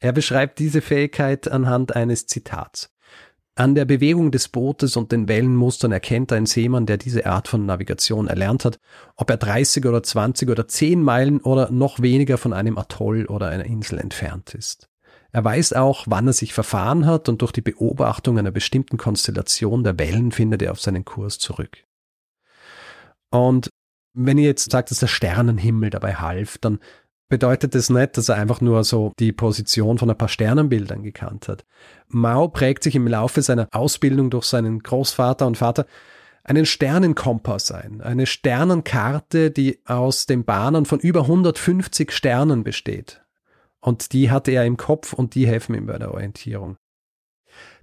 [0.00, 2.92] er beschreibt diese Fähigkeit anhand eines Zitats.
[3.54, 7.66] An der Bewegung des Bootes und den Wellenmustern erkennt ein Seemann, der diese Art von
[7.66, 8.78] Navigation erlernt hat,
[9.14, 13.48] ob er 30 oder 20 oder 10 Meilen oder noch weniger von einem Atoll oder
[13.48, 14.88] einer Insel entfernt ist.
[15.32, 19.84] Er weiß auch, wann er sich verfahren hat und durch die Beobachtung einer bestimmten Konstellation
[19.84, 21.84] der Wellen findet er auf seinen Kurs zurück.
[23.30, 23.68] Und
[24.14, 26.80] wenn ihr jetzt sagt, dass der Sternenhimmel dabei half, dann
[27.28, 31.48] bedeutet es nicht, dass er einfach nur so die Position von ein paar Sternenbildern gekannt
[31.48, 31.64] hat.
[32.08, 35.86] Mao prägt sich im Laufe seiner Ausbildung durch seinen Großvater und Vater
[36.44, 43.22] einen Sternenkompass ein, eine Sternenkarte, die aus den Bahnen von über 150 Sternen besteht.
[43.80, 46.76] Und die hatte er im Kopf und die helfen ihm bei der Orientierung.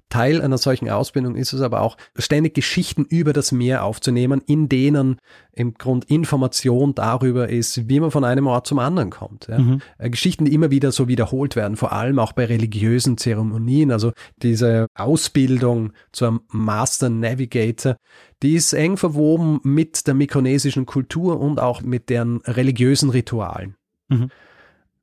[0.10, 4.68] Teil einer solchen Ausbildung ist es aber auch, ständig Geschichten über das Meer aufzunehmen, in
[4.68, 5.18] denen
[5.54, 9.48] im Grund Information darüber ist, wie man von einem Ort zum anderen kommt.
[9.48, 9.60] Ja.
[9.60, 9.82] Mhm.
[9.98, 13.92] Äh, Geschichten, die immer wieder so wiederholt werden, vor allem auch bei religiösen Zeremonien.
[13.92, 17.98] Also diese Ausbildung zum Master Navigator,
[18.42, 23.76] die ist eng verwoben mit der mikronesischen Kultur und auch mit deren religiösen Ritualen.
[24.08, 24.32] Mhm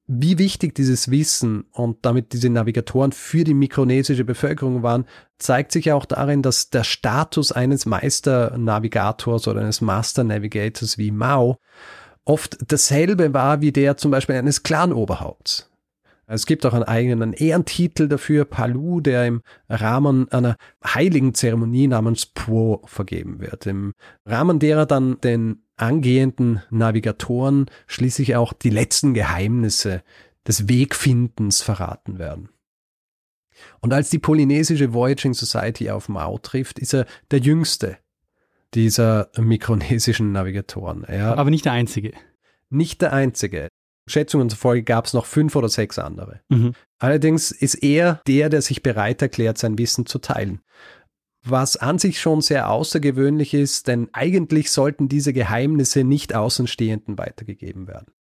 [0.07, 5.07] wie wichtig dieses Wissen und damit diese Navigatoren für die mikronesische Bevölkerung waren,
[5.39, 11.59] zeigt sich auch darin, dass der Status eines Meisternavigators oder eines Master Navigators wie Mao
[12.25, 15.71] oft dasselbe war wie der zum Beispiel eines Clanoberhaupts.
[16.29, 22.27] Es gibt auch einen eigenen Ehrentitel dafür, Palu, der im Rahmen einer heiligen Zeremonie namens
[22.27, 23.93] Po vergeben wird, im
[24.25, 30.03] Rahmen derer dann den angehenden Navigatoren schließlich auch die letzten Geheimnisse
[30.47, 32.49] des Wegfindens verraten werden.
[33.81, 37.99] Und als die polynesische Voyaging Society auf Mao trifft, ist er der jüngste
[38.75, 41.05] dieser mikronesischen Navigatoren.
[41.05, 42.13] Er Aber nicht der einzige.
[42.69, 43.69] Nicht der einzige.
[44.09, 46.41] Schätzungen zufolge gab es noch fünf oder sechs andere.
[46.49, 46.75] Mhm.
[46.99, 50.61] Allerdings ist er der, der sich bereit erklärt, sein Wissen zu teilen
[51.51, 57.87] was an sich schon sehr außergewöhnlich ist, denn eigentlich sollten diese Geheimnisse nicht Außenstehenden weitergegeben
[57.89, 58.13] werden.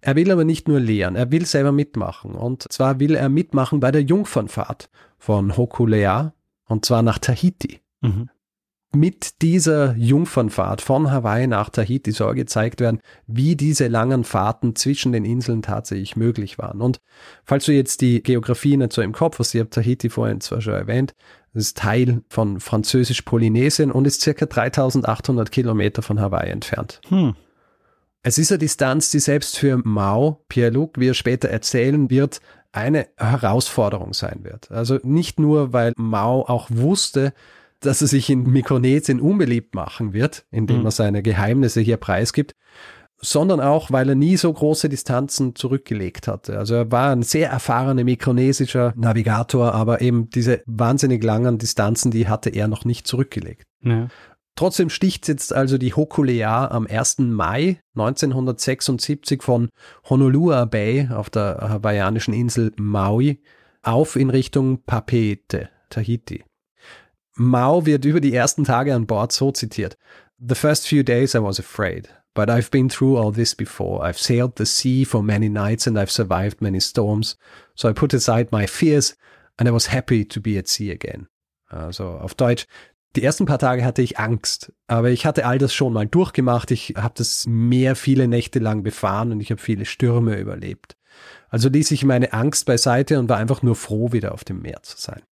[0.00, 2.32] Er will aber nicht nur lehren, er will selber mitmachen.
[2.32, 6.34] Und zwar will er mitmachen bei der Jungfernfahrt von Hokulea,
[6.66, 7.80] und zwar nach Tahiti.
[8.00, 8.30] Mhm.
[8.94, 15.12] Mit dieser Jungfernfahrt von Hawaii nach Tahiti soll gezeigt werden, wie diese langen Fahrten zwischen
[15.12, 16.80] den Inseln tatsächlich möglich waren.
[16.80, 16.98] Und
[17.44, 20.62] falls du jetzt die Geografie nicht so im Kopf hast, ich habe Tahiti vorhin zwar
[20.62, 21.14] schon erwähnt,
[21.58, 27.00] das ist Teil von Französisch-Polynesien und ist circa 3800 Kilometer von Hawaii entfernt.
[27.08, 27.34] Hm.
[28.22, 32.40] Es ist eine Distanz, die selbst für Mao, Pierre-Luc, wie er später erzählen wird,
[32.70, 34.70] eine Herausforderung sein wird.
[34.70, 37.32] Also nicht nur, weil Mao auch wusste,
[37.80, 40.84] dass er sich in Mikronesien unbeliebt machen wird, indem hm.
[40.84, 42.54] er seine Geheimnisse hier preisgibt,
[43.20, 46.58] sondern auch, weil er nie so große Distanzen zurückgelegt hatte.
[46.58, 52.28] Also er war ein sehr erfahrener mikronesischer Navigator, aber eben diese wahnsinnig langen Distanzen, die
[52.28, 53.64] hatte er noch nicht zurückgelegt.
[53.82, 54.08] Ja.
[54.54, 57.18] Trotzdem sticht jetzt also die Hokulea am 1.
[57.18, 59.68] Mai 1976 von
[60.08, 63.40] Honolulu Bay auf der hawaiianischen Insel Maui
[63.82, 66.44] auf in Richtung Papeete, Tahiti.
[67.34, 69.96] Mao wird über die ersten Tage an Bord so zitiert.
[70.40, 72.08] The first few days I was afraid.
[72.38, 74.04] But I've been through all this before.
[74.04, 77.36] I've sailed the sea for many nights and I've survived many storms.
[77.74, 79.16] So I put aside my fears
[79.58, 81.26] and I was happy to be at sea again.
[81.68, 82.66] Also auf Deutsch,
[83.16, 86.70] die ersten paar Tage hatte ich Angst, aber ich hatte all das schon mal durchgemacht.
[86.70, 90.96] Ich habe das Meer viele Nächte lang befahren und ich habe viele Stürme überlebt.
[91.48, 94.80] Also ließ ich meine Angst beiseite und war einfach nur froh, wieder auf dem Meer
[94.84, 95.22] zu sein.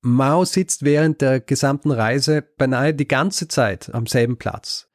[0.00, 4.87] Mao sitzt während der gesamten Reise beinahe die ganze Zeit am selben Platz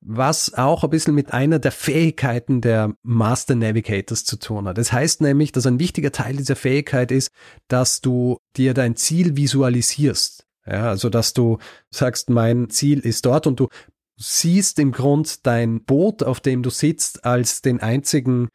[0.00, 4.78] was auch ein bisschen mit einer der Fähigkeiten der Master Navigators zu tun hat.
[4.78, 7.30] Das heißt nämlich, dass ein wichtiger Teil dieser Fähigkeit ist,
[7.66, 10.46] dass du dir dein Ziel visualisierst.
[10.66, 11.58] Ja, also dass du
[11.90, 13.68] sagst, mein Ziel ist dort und du
[14.16, 18.48] siehst im Grund dein Boot, auf dem du sitzt, als den einzigen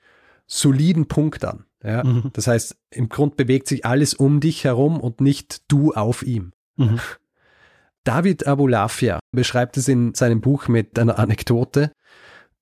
[0.45, 1.65] soliden Punkt an.
[1.83, 2.29] Ja, mhm.
[2.33, 6.53] das heißt, im Grund bewegt sich alles um dich herum und nicht du auf ihm.
[6.77, 6.99] Mhm.
[8.03, 11.91] David Abulafia beschreibt es in seinem Buch mit einer Anekdote.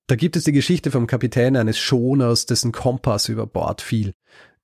[0.08, 4.14] Da gibt es die Geschichte vom Kapitän eines Schoners, dessen Kompass über Bord fiel.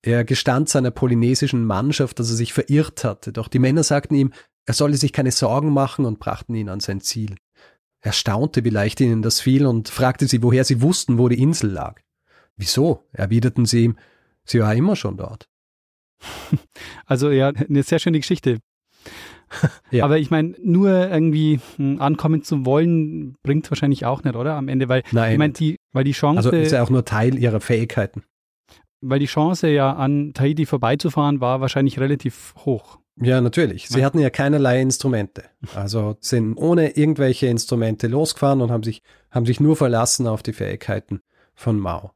[0.03, 4.33] Er gestand seiner polynesischen Mannschaft, dass er sich verirrt hatte, doch die Männer sagten ihm,
[4.65, 7.37] er solle sich keine Sorgen machen und brachten ihn an sein Ziel.
[8.01, 11.41] Er staunte, wie leicht ihnen das fiel und fragte sie, woher sie wussten, wo die
[11.41, 12.01] Insel lag.
[12.55, 13.07] Wieso?
[13.11, 13.97] erwiderten sie ihm,
[14.43, 15.49] sie war immer schon dort.
[17.05, 18.59] Also ja, eine sehr schöne Geschichte.
[19.91, 20.05] ja.
[20.05, 24.55] Aber ich meine, nur irgendwie hm, ankommen zu wollen, bringt wahrscheinlich auch nicht, oder?
[24.55, 25.33] Am Ende, weil Nein.
[25.33, 26.49] ich meine, die, weil die Chance.
[26.49, 28.23] Also ist ja auch nur Teil ihrer Fähigkeiten.
[29.01, 32.99] Weil die Chance ja an Tahiti vorbeizufahren war wahrscheinlich relativ hoch.
[33.19, 33.89] Ja, natürlich.
[33.89, 35.45] Sie hatten ja keinerlei Instrumente.
[35.73, 40.53] Also sind ohne irgendwelche Instrumente losgefahren und haben sich, haben sich nur verlassen auf die
[40.53, 41.21] Fähigkeiten
[41.55, 42.11] von Mao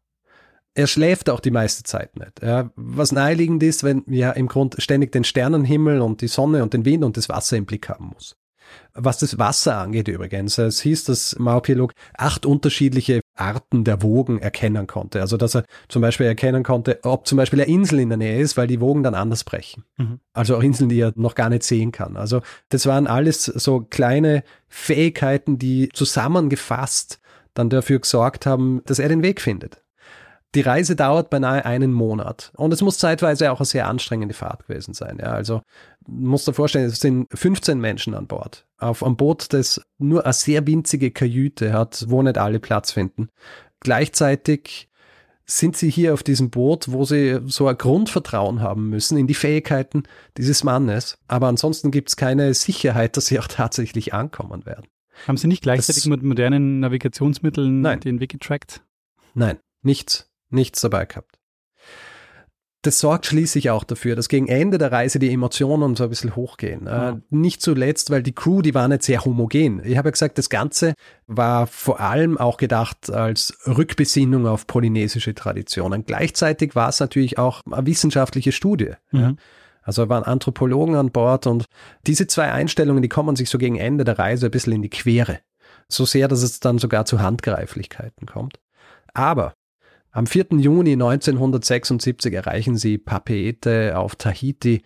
[0.74, 2.42] er schläft auch die meiste Zeit nicht.
[2.42, 6.74] Ja, was naheliegend ist, wenn ja im Grund ständig den Sternenhimmel und die Sonne und
[6.74, 8.36] den Wind und das Wasser im Blick haben muss.
[8.94, 14.88] Was das Wasser angeht übrigens, es hieß, dass Maupilog acht unterschiedliche Arten der Wogen erkennen
[14.88, 15.22] konnte.
[15.22, 18.40] Also dass er zum Beispiel erkennen konnte, ob zum Beispiel eine Insel in der Nähe
[18.40, 19.84] ist, weil die Wogen dann anders brechen.
[19.98, 20.20] Mhm.
[20.34, 22.16] Also auch Inseln, die er noch gar nicht sehen kann.
[22.16, 27.20] Also das waren alles so kleine Fähigkeiten, die zusammengefasst
[27.54, 29.82] dann dafür gesorgt haben, dass er den Weg findet.
[30.54, 34.68] Die Reise dauert beinahe einen Monat und es muss zeitweise auch eine sehr anstrengende Fahrt
[34.68, 35.18] gewesen sein.
[35.20, 35.62] Ja, also
[36.06, 38.66] musst dir vorstellen, es sind 15 Menschen an Bord.
[38.78, 43.30] Auf einem Boot, das nur eine sehr winzige Kajüte hat, wo nicht alle Platz finden.
[43.80, 44.90] Gleichzeitig
[45.46, 49.34] sind sie hier auf diesem Boot, wo sie so ein Grundvertrauen haben müssen in die
[49.34, 50.04] Fähigkeiten
[50.38, 51.18] dieses Mannes.
[51.28, 54.88] Aber ansonsten gibt es keine Sicherheit, dass sie auch tatsächlich ankommen werden.
[55.28, 58.00] Haben Sie nicht gleichzeitig das, mit modernen Navigationsmitteln nein.
[58.00, 58.82] den Weg getrackt?
[59.34, 61.38] Nein, nichts, nichts dabei gehabt.
[62.84, 66.36] Das sorgt schließlich auch dafür, dass gegen Ende der Reise die Emotionen so ein bisschen
[66.36, 66.88] hochgehen.
[66.88, 67.12] Ja.
[67.12, 69.84] Äh, nicht zuletzt, weil die Crew, die war nicht sehr homogen.
[69.86, 70.96] Ich habe ja gesagt, das Ganze
[71.28, 76.06] war vor allem auch gedacht als Rückbesinnung auf polynesische Traditionen.
[76.06, 78.94] Gleichzeitig war es natürlich auch eine wissenschaftliche Studie.
[79.12, 79.20] Mhm.
[79.20, 79.34] Ja.
[79.84, 81.66] Also waren Anthropologen an Bord und
[82.08, 84.90] diese zwei Einstellungen, die kommen sich so gegen Ende der Reise ein bisschen in die
[84.90, 85.40] Quere.
[85.88, 88.60] So sehr, dass es dann sogar zu Handgreiflichkeiten kommt.
[89.14, 89.54] Aber
[90.12, 90.48] am 4.
[90.58, 94.84] Juni 1976 erreichen sie Papeete auf Tahiti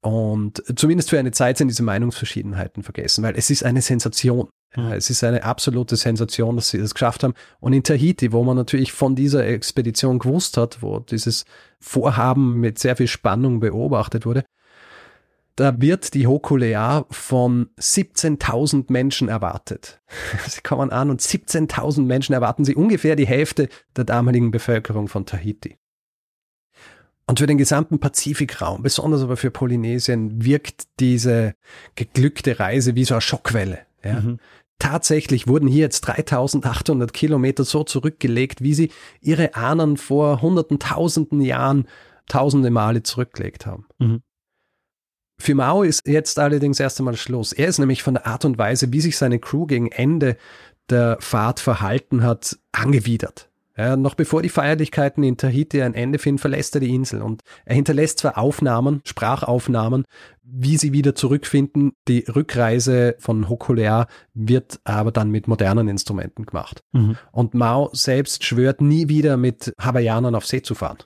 [0.00, 4.48] und zumindest für eine Zeit sind diese Meinungsverschiedenheiten vergessen, weil es ist eine Sensation.
[4.76, 7.34] Ja, es ist eine absolute Sensation, dass sie das geschafft haben.
[7.58, 11.46] Und in Tahiti, wo man natürlich von dieser Expedition gewusst hat, wo dieses
[11.80, 14.44] Vorhaben mit sehr viel Spannung beobachtet wurde,
[15.58, 20.00] da wird die Hokulea von 17.000 Menschen erwartet.
[20.46, 25.26] Sie kommen an und 17.000 Menschen erwarten sie, ungefähr die Hälfte der damaligen Bevölkerung von
[25.26, 25.76] Tahiti.
[27.26, 31.54] Und für den gesamten Pazifikraum, besonders aber für Polynesien, wirkt diese
[31.96, 33.80] geglückte Reise wie so eine Schockwelle.
[34.04, 34.20] Ja.
[34.20, 34.38] Mhm.
[34.78, 41.40] Tatsächlich wurden hier jetzt 3800 Kilometer so zurückgelegt, wie sie ihre Ahnen vor hunderten, tausenden
[41.40, 41.88] Jahren
[42.28, 43.86] tausende Male zurückgelegt haben.
[43.98, 44.22] Mhm.
[45.40, 47.52] Für Mao ist jetzt allerdings erst einmal Schluss.
[47.52, 50.36] Er ist nämlich von der Art und Weise, wie sich seine Crew gegen Ende
[50.90, 53.48] der Fahrt verhalten hat, angewidert.
[53.76, 57.42] Ja, noch bevor die Feierlichkeiten in Tahiti ein Ende finden, verlässt er die Insel und
[57.64, 60.04] er hinterlässt zwar Aufnahmen, Sprachaufnahmen,
[60.42, 61.92] wie sie wieder zurückfinden.
[62.08, 66.82] Die Rückreise von Hokulea wird aber dann mit modernen Instrumenten gemacht.
[66.90, 67.16] Mhm.
[67.30, 70.98] Und Mao selbst schwört nie wieder mit Hawaiianern auf See zu fahren.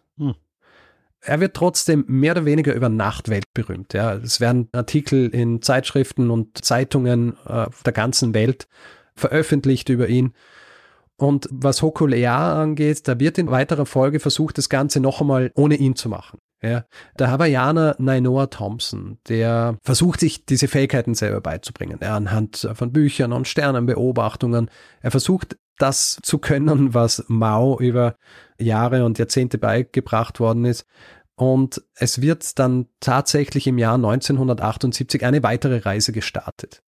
[1.25, 3.95] Er wird trotzdem mehr oder weniger über Nacht weltberühmt.
[3.95, 4.15] Ja.
[4.15, 8.67] Es werden Artikel in Zeitschriften und Zeitungen äh, der ganzen Welt
[9.15, 10.33] veröffentlicht über ihn.
[11.17, 15.77] Und was Hokulea angeht, da wird in weiterer Folge versucht, das Ganze noch einmal ohne
[15.77, 16.41] ihn zu machen.
[16.65, 16.85] Ja,
[17.19, 23.33] der Hawaiianer Nainoa Thompson, der versucht sich diese Fähigkeiten selber beizubringen, ja, anhand von Büchern
[23.33, 24.71] und Sternenbeobachtungen.
[25.01, 28.17] Er versucht das zu können, was Mao über
[28.59, 30.87] Jahre und Jahrzehnte beigebracht worden ist.
[31.35, 36.83] Und es wird dann tatsächlich im Jahr 1978 eine weitere Reise gestartet.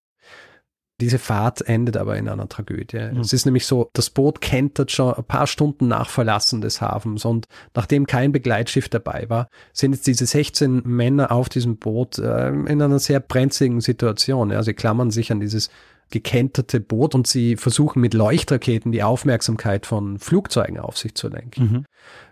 [1.00, 3.10] Diese Fahrt endet aber in einer Tragödie.
[3.12, 3.20] Mhm.
[3.20, 7.24] Es ist nämlich so, das Boot kentert schon ein paar Stunden nach Verlassen des Hafens
[7.24, 12.50] und nachdem kein Begleitschiff dabei war, sind jetzt diese 16 Männer auf diesem Boot äh,
[12.50, 14.52] in einer sehr brenzligen Situation.
[14.52, 15.68] Ja, sie klammern sich an dieses
[16.14, 21.64] gekenterte Boot und sie versuchen mit Leuchtraketen die Aufmerksamkeit von Flugzeugen auf sich zu lenken.
[21.64, 21.84] Mhm.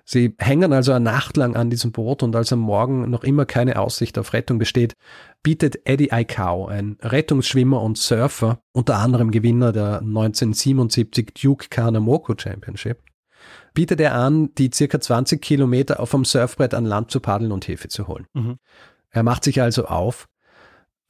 [0.04, 3.44] Sie hängen also eine Nacht lang an diesem Boot und als am Morgen noch immer
[3.44, 4.94] keine Aussicht auf Rettung besteht,
[5.42, 13.02] bietet Eddie Aikau, ein Rettungsschwimmer und Surfer, unter anderem Gewinner der 1977 Duke Kanamoko Championship,
[13.74, 17.64] bietet er an, die circa 20 Kilometer auf dem Surfbrett an Land zu paddeln und
[17.64, 18.26] Hilfe zu holen.
[18.32, 18.58] Mhm.
[19.10, 20.28] Er macht sich also auf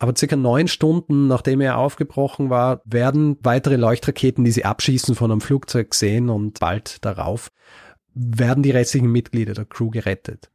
[0.02, 5.30] aber circa neun Stunden nachdem er aufgebrochen war, werden weitere Leuchtraketen, die sie abschießen von
[5.30, 7.52] einem Flugzeug sehen und bald darauf
[8.12, 10.50] werden die restlichen Mitglieder der Crew gerettet.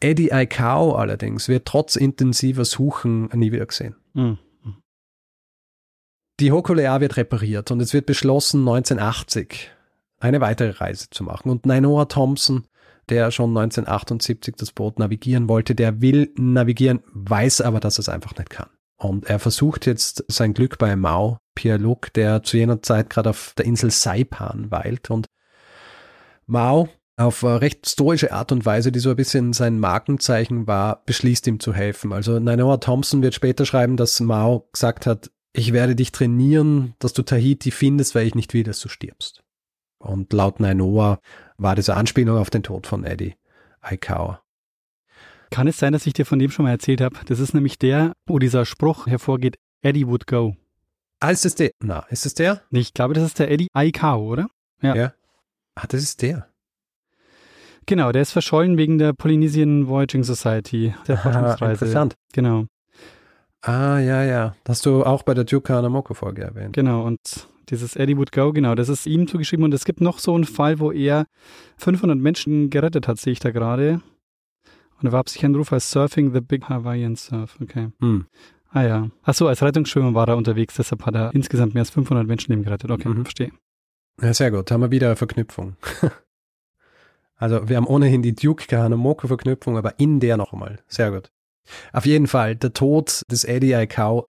[0.00, 3.96] Eddie Aikau allerdings wird trotz intensiver Suchen nie wieder gesehen.
[4.12, 4.36] Mhm.
[6.40, 9.70] Die Hokulea wird repariert und es wird beschlossen, 1980
[10.20, 11.48] eine weitere Reise zu machen.
[11.48, 12.66] Und Nainoa Thompson
[13.08, 18.08] der schon 1978 das Boot navigieren wollte, der will navigieren, weiß aber, dass er es
[18.08, 18.68] einfach nicht kann.
[18.96, 23.54] Und er versucht jetzt sein Glück bei Mao Pierre-Luc, der zu jener Zeit gerade auf
[23.56, 25.10] der Insel Saipan weilt.
[25.10, 25.26] Und
[26.46, 31.04] Mao auf eine recht stoische Art und Weise, die so ein bisschen sein Markenzeichen war,
[31.06, 32.12] beschließt ihm zu helfen.
[32.12, 37.12] Also Nainoa Thompson wird später schreiben, dass Mao gesagt hat, ich werde dich trainieren, dass
[37.12, 39.43] du Tahiti findest, weil ich nicht will, dass du stirbst.
[40.04, 41.18] Und laut Nainoa
[41.56, 43.34] war das eine Anspielung auf den Tod von Eddie
[43.80, 44.42] Aikauer.
[45.50, 47.16] Kann es sein, dass ich dir von dem schon mal erzählt habe?
[47.26, 50.56] Das ist nämlich der, wo dieser Spruch hervorgeht, Eddie would go.
[51.20, 51.70] Ah, ist es der?
[51.80, 52.62] Na, ist es der?
[52.70, 54.48] Ich glaube, das ist der Eddie Aikau, oder?
[54.82, 54.94] Ja.
[54.94, 55.12] ja.
[55.74, 56.48] Ah, das ist der.
[57.86, 61.84] Genau, der ist verschollen wegen der Polynesian Voyaging Society, der Forschungsreise.
[61.84, 62.14] Interessant.
[62.32, 62.66] Genau.
[63.62, 64.56] Ah, ja, ja.
[64.64, 66.74] Das hast du auch bei der Duke Hanamoko-Folge erwähnt.
[66.74, 69.64] Genau, und Dieses Eddie Would Go, genau, das ist ihm zugeschrieben.
[69.64, 71.26] Und es gibt noch so einen Fall, wo er
[71.78, 74.00] 500 Menschen gerettet hat, sehe ich da gerade.
[75.00, 77.58] Und er warb sich einen Ruf als Surfing the Big Hawaiian Surf.
[77.62, 77.88] Okay.
[78.00, 78.26] Hm.
[78.70, 79.08] Ah ja.
[79.22, 82.90] Achso, als Rettungsschwimmer war er unterwegs, deshalb hat er insgesamt mehr als 500 Menschenleben gerettet.
[82.90, 83.24] Okay, Mhm.
[83.24, 83.52] verstehe.
[84.20, 84.70] Ja, sehr gut.
[84.70, 85.76] Haben wir wieder eine Verknüpfung.
[87.36, 90.78] also wir haben ohnehin die Duke Kahanamoku-Verknüpfung, aber in der nochmal.
[90.86, 91.30] Sehr gut.
[91.92, 94.26] Auf jeden Fall, der Tod des Eddie Aikau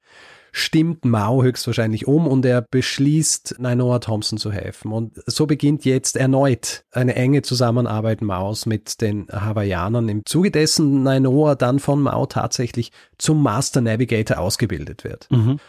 [0.57, 4.93] stimmt Mao höchstwahrscheinlich um und er beschließt, Nainoa Thompson zu helfen.
[4.93, 10.07] Und so beginnt jetzt erneut eine enge Zusammenarbeit Maos mit den Hawaiianern.
[10.07, 15.27] Im Zuge dessen Nainoa dann von Mao tatsächlich zum Master Navigator ausgebildet wird.
[15.29, 15.59] Mhm.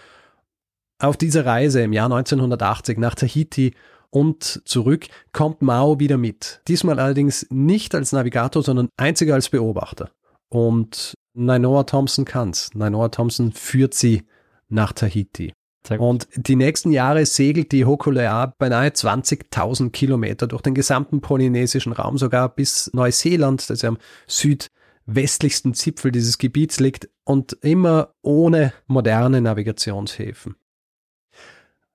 [1.00, 3.74] Auf dieser Reise im Jahr 1980 nach Tahiti
[4.10, 6.60] und zurück kommt Mao wieder mit.
[6.68, 10.10] Diesmal allerdings nicht als Navigator, sondern einziger als Beobachter.
[10.48, 12.70] Und Nainoa Thompson kann's.
[12.72, 14.22] Nainoa Thompson führt sie
[14.68, 15.52] nach Tahiti.
[15.98, 22.18] Und die nächsten Jahre segelt die Hokulea beinahe 20.000 Kilometer durch den gesamten polynesischen Raum,
[22.18, 29.40] sogar bis Neuseeland, das ja am südwestlichsten Zipfel dieses Gebiets liegt und immer ohne moderne
[29.40, 30.56] Navigationshäfen.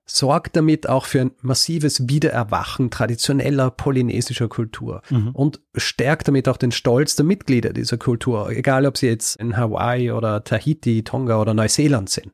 [0.04, 5.30] Sorgt damit auch für ein massives Wiedererwachen traditioneller polynesischer Kultur Mhm.
[5.30, 9.56] und stärkt damit auch den Stolz der Mitglieder dieser Kultur, egal ob sie jetzt in
[9.56, 12.32] Hawaii oder Tahiti, Tonga oder Neuseeland sind.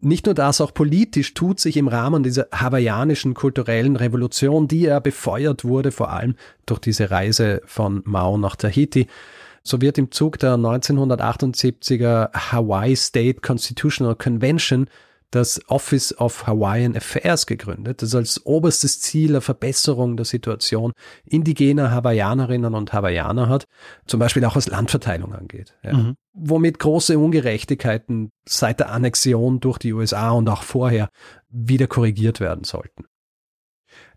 [0.00, 5.00] Nicht nur das, auch politisch tut sich im Rahmen dieser hawaiianischen kulturellen Revolution, die ja
[5.00, 6.34] befeuert wurde, vor allem
[6.66, 9.06] durch diese Reise von Mao nach Tahiti,
[9.62, 14.88] so wird im Zug der 1978er Hawaii State Constitutional Convention
[15.30, 20.92] das Office of Hawaiian Affairs gegründet, das als oberstes Ziel eine Verbesserung der Situation
[21.24, 23.66] indigener Hawaiianerinnen und Hawaiianer hat,
[24.06, 25.74] zum Beispiel auch was Landverteilung angeht.
[25.82, 26.14] Ja Mhm.
[26.38, 31.08] womit große Ungerechtigkeiten seit der Annexion durch die USA und auch vorher
[31.48, 33.04] wieder korrigiert werden sollten.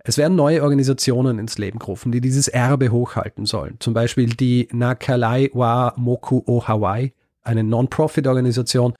[0.03, 3.77] Es werden neue Organisationen ins Leben gerufen, die dieses Erbe hochhalten sollen.
[3.79, 7.13] Zum Beispiel die Nakalai wa Moku o Hawaii,
[7.43, 8.93] eine Non-Profit-Organisation,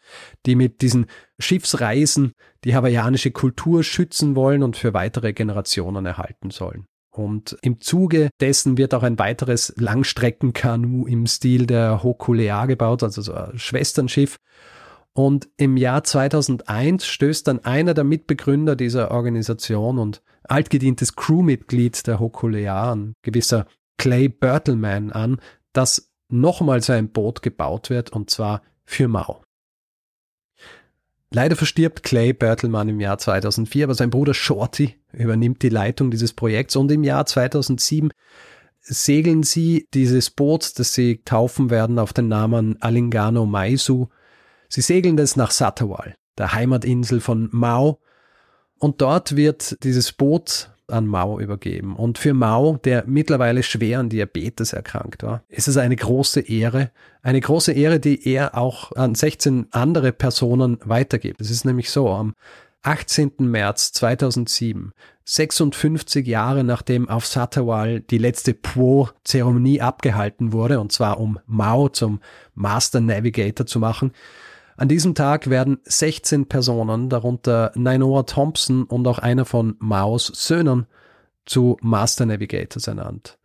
[0.46, 1.08] die mit diesen
[1.40, 2.34] Schiffsreisen
[2.64, 6.86] die hawaiianische Kultur schützen wollen und für weitere Generationen erhalten sollen.
[7.12, 13.22] Und im Zuge dessen wird auch ein weiteres Langstreckenkanu im Stil der Hokulea gebaut, also
[13.22, 14.38] so ein Schwesternschiff.
[15.14, 22.20] Und im Jahr 2001 stößt dann einer der Mitbegründer dieser Organisation und altgedientes Crewmitglied der
[22.20, 23.66] Hokulea, ein gewisser
[23.98, 25.42] Clay Bertelman, an,
[25.74, 29.44] dass nochmal so ein Boot gebaut wird, und zwar für Mao.
[31.32, 36.34] Leider verstirbt Clay Bertelmann im Jahr 2004, aber sein Bruder Shorty übernimmt die Leitung dieses
[36.34, 38.10] Projekts und im Jahr 2007
[38.82, 44.08] segeln sie dieses Boot, das sie taufen werden, auf den Namen Alingano Maisu.
[44.70, 48.00] Sie segeln das nach Satawal, der Heimatinsel von Mao,
[48.80, 51.96] und dort wird dieses Boot an Mao übergeben.
[51.96, 56.92] Und für Mao, der mittlerweile schwer an Diabetes erkrankt war, ist es eine große Ehre.
[57.22, 61.42] Eine große Ehre, die er auch an 16 andere Personen weitergibt.
[61.42, 62.34] Es ist nämlich so, am
[62.84, 63.34] 18.
[63.40, 64.94] März 2007,
[65.26, 72.22] 56 Jahre nachdem auf Satawal die letzte Po-Zeremonie abgehalten wurde, und zwar um Mao zum
[72.56, 74.14] Master Navigator zu machen,
[74.80, 80.88] an diesem Tag werden 16 Personen, darunter Nainoa Thompson und auch einer von Maos Söhnen,
[81.46, 83.40] zu Master Navigators ernannt.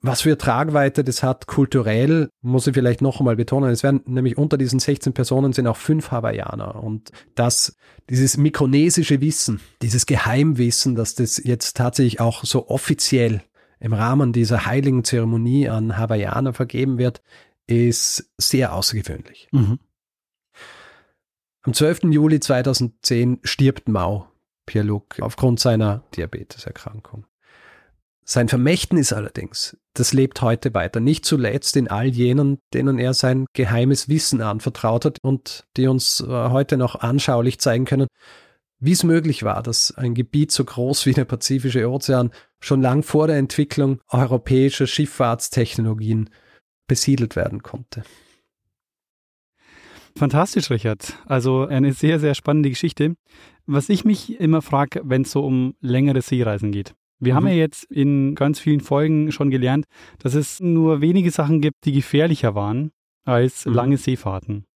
[0.00, 3.70] Was für Tragweite das hat kulturell, muss ich vielleicht noch einmal betonen.
[3.70, 7.76] Es werden nämlich unter diesen 16 Personen sind auch fünf Hawaiianer und das,
[8.08, 13.42] dieses mikronesische Wissen, dieses Geheimwissen, dass das jetzt tatsächlich auch so offiziell
[13.80, 17.22] im Rahmen dieser heiligen Zeremonie an Hawaiianer vergeben wird,
[17.66, 19.48] ist sehr außergewöhnlich.
[19.50, 19.80] Mhm.
[21.62, 22.04] Am 12.
[22.04, 24.28] Juli 2010 stirbt Mao
[24.64, 27.26] Pierre-Luc aufgrund seiner Diabeteserkrankung.
[28.24, 33.44] Sein Vermächtnis allerdings, das lebt heute weiter, nicht zuletzt in all jenen, denen er sein
[33.52, 38.06] geheimes Wissen anvertraut hat und die uns äh, heute noch anschaulich zeigen können,
[38.78, 42.30] wie es möglich war, dass ein Gebiet so groß wie der Pazifische Ozean
[42.60, 46.30] schon lang vor der Entwicklung europäischer Schifffahrtstechnologien
[46.86, 48.04] besiedelt werden konnte.
[50.20, 51.14] Fantastisch, Richard.
[51.24, 53.14] Also eine sehr, sehr spannende Geschichte.
[53.64, 56.94] Was ich mich immer frage, wenn es so um längere Seereisen geht.
[57.18, 57.36] Wir Mhm.
[57.36, 59.86] haben ja jetzt in ganz vielen Folgen schon gelernt,
[60.18, 62.90] dass es nur wenige Sachen gibt, die gefährlicher waren
[63.24, 63.72] als Mhm.
[63.72, 64.66] lange Seefahrten.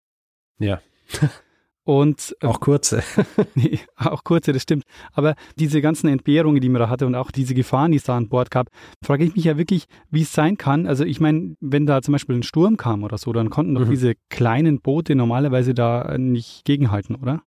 [0.59, 0.81] Ja.
[1.87, 3.03] Und äh, Auch kurze.
[3.55, 4.85] Nee, auch kurze, das stimmt.
[5.13, 8.17] Aber diese ganzen Entbehrungen, die man da hatte und auch diese Gefahren, die es da
[8.17, 8.69] an Bord gab,
[9.05, 10.87] frage ich mich ja wirklich, wie es sein kann.
[10.87, 13.85] Also ich meine, wenn da zum Beispiel ein Sturm kam oder so, dann konnten doch
[13.85, 13.91] Mhm.
[13.91, 17.43] diese kleinen Boote normalerweise da nicht gegenhalten, oder?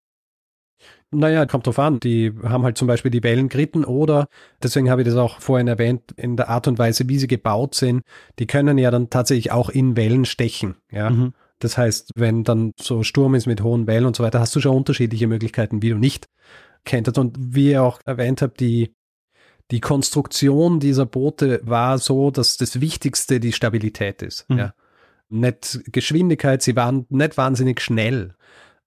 [1.11, 2.01] Naja, kommt drauf an.
[2.01, 4.29] Die haben halt zum Beispiel die Wellen geritten oder,
[4.63, 7.75] deswegen habe ich das auch vorhin erwähnt, in der Art und Weise, wie sie gebaut
[7.75, 8.03] sind,
[8.39, 10.77] die können ja dann tatsächlich auch in Wellen stechen.
[10.91, 11.11] Ja.
[11.11, 11.35] Mhm.
[11.63, 14.61] Das heißt, wenn dann so Sturm ist mit hohen Wellen und so weiter, hast du
[14.61, 16.27] schon unterschiedliche Möglichkeiten, wie du nicht
[16.85, 17.19] kenntest.
[17.19, 18.97] Und wie ihr auch erwähnt habt, die,
[19.71, 24.51] die Konstruktion dieser Boote war so, dass das Wichtigste die Stabilität ist.
[24.51, 24.59] Mhm.
[24.59, 24.75] Ja.
[25.29, 28.35] Nicht Geschwindigkeit, sie waren nicht wahnsinnig schnell.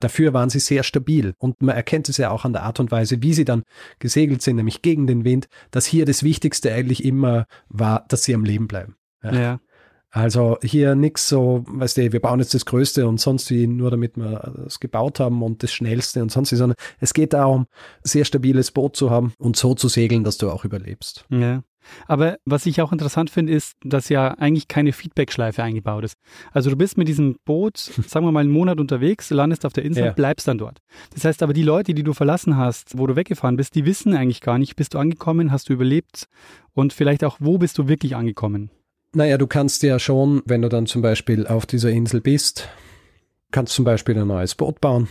[0.01, 1.33] Dafür waren sie sehr stabil.
[1.37, 3.63] Und man erkennt es ja auch an der Art und Weise, wie sie dann
[3.99, 8.35] gesegelt sind, nämlich gegen den Wind, dass hier das Wichtigste eigentlich immer war, dass sie
[8.35, 8.97] am Leben bleiben.
[9.23, 9.33] Ja.
[9.33, 9.59] ja.
[10.15, 13.91] Also hier nichts so, weißt du, wir bauen jetzt das Größte und sonst wie, nur
[13.91, 17.67] damit wir es gebaut haben und das Schnellste und sonst wie, sondern es geht darum,
[18.01, 21.25] sehr stabiles Boot zu haben und so zu segeln, dass du auch überlebst.
[21.29, 21.63] Ja.
[22.07, 26.15] Aber was ich auch interessant finde, ist, dass ja eigentlich keine Feedback-Schleife eingebaut ist.
[26.53, 29.83] Also du bist mit diesem Boot, sagen wir mal, einen Monat unterwegs, landest auf der
[29.83, 30.11] Insel, ja.
[30.13, 30.79] bleibst dann dort.
[31.13, 34.15] Das heißt aber, die Leute, die du verlassen hast, wo du weggefahren bist, die wissen
[34.15, 36.29] eigentlich gar nicht, bist du angekommen, hast du überlebt
[36.71, 38.71] und vielleicht auch, wo bist du wirklich angekommen?
[39.15, 42.67] Naja, du kannst ja schon, wenn du dann zum Beispiel auf dieser Insel bist,
[43.51, 45.07] kannst zum Beispiel ein neues Boot bauen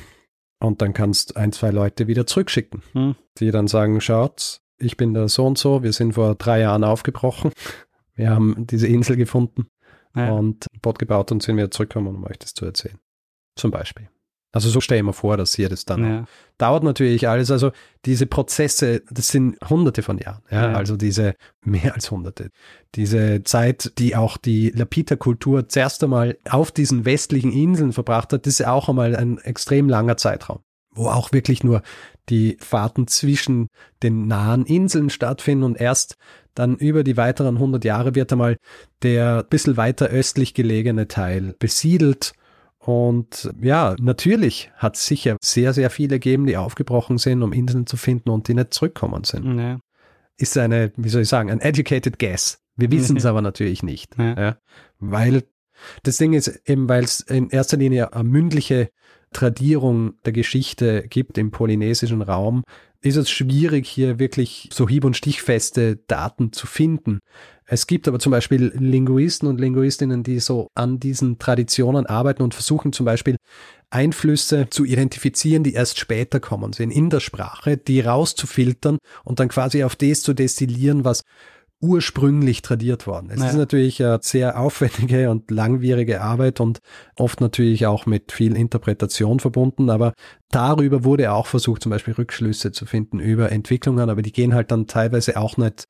[0.60, 3.14] und dann kannst ein, zwei Leute wieder zurückschicken, hm.
[3.38, 6.84] die dann sagen, schaut, ich bin der so und so, wir sind vor drei Jahren
[6.84, 7.52] aufgebrochen,
[8.14, 9.68] wir haben diese Insel gefunden
[10.14, 10.30] ja.
[10.32, 12.98] und ein Boot gebaut und sind wieder zurückgekommen, um euch das zu erzählen.
[13.56, 14.10] Zum Beispiel.
[14.54, 16.24] Also so stell ich mir vor, dass hier das dann ja.
[16.58, 17.50] dauert natürlich alles.
[17.50, 17.72] Also
[18.04, 20.42] diese Prozesse, das sind hunderte von Jahren.
[20.48, 20.70] Ja?
[20.70, 20.76] ja.
[20.76, 21.34] Also diese
[21.64, 22.50] mehr als hunderte.
[22.94, 28.60] Diese Zeit, die auch die Lapita-Kultur zuerst einmal auf diesen westlichen Inseln verbracht hat, das
[28.60, 30.60] ist auch einmal ein extrem langer Zeitraum
[30.96, 31.82] wo auch wirklich nur
[32.28, 33.66] die Fahrten zwischen
[34.04, 36.14] den nahen Inseln stattfinden und erst
[36.54, 38.58] dann über die weiteren 100 Jahre wird einmal
[39.02, 42.32] der bisschen weiter östlich gelegene Teil besiedelt.
[42.86, 47.86] Und ja, natürlich hat es sicher sehr, sehr viele gegeben, die aufgebrochen sind, um Inseln
[47.86, 49.58] zu finden und die nicht zurückkommen sind.
[49.58, 49.78] Ja.
[50.36, 52.58] Ist eine, wie soll ich sagen, ein educated guess.
[52.76, 54.18] Wir wissen es aber natürlich nicht.
[54.18, 54.38] Ja.
[54.38, 54.56] ja.
[54.98, 55.44] Weil
[56.02, 58.90] das Ding ist eben, weil es in erster Linie eine mündliche
[59.32, 62.64] Tradierung der Geschichte gibt im polynesischen Raum,
[63.00, 67.18] ist es schwierig, hier wirklich so hieb- und stichfeste Daten zu finden.
[67.66, 72.54] Es gibt aber zum Beispiel Linguisten und Linguistinnen, die so an diesen Traditionen arbeiten und
[72.54, 73.36] versuchen zum Beispiel
[73.90, 79.48] Einflüsse zu identifizieren, die erst später kommen sind in der Sprache, die rauszufiltern und dann
[79.48, 81.22] quasi auf das zu destillieren, was
[81.80, 83.30] ursprünglich tradiert worden.
[83.30, 83.48] Es ja.
[83.48, 86.78] ist natürlich eine sehr aufwendige und langwierige Arbeit und
[87.16, 90.14] oft natürlich auch mit viel Interpretation verbunden, aber
[90.50, 94.70] darüber wurde auch versucht, zum Beispiel Rückschlüsse zu finden über Entwicklungen, aber die gehen halt
[94.70, 95.86] dann teilweise auch nicht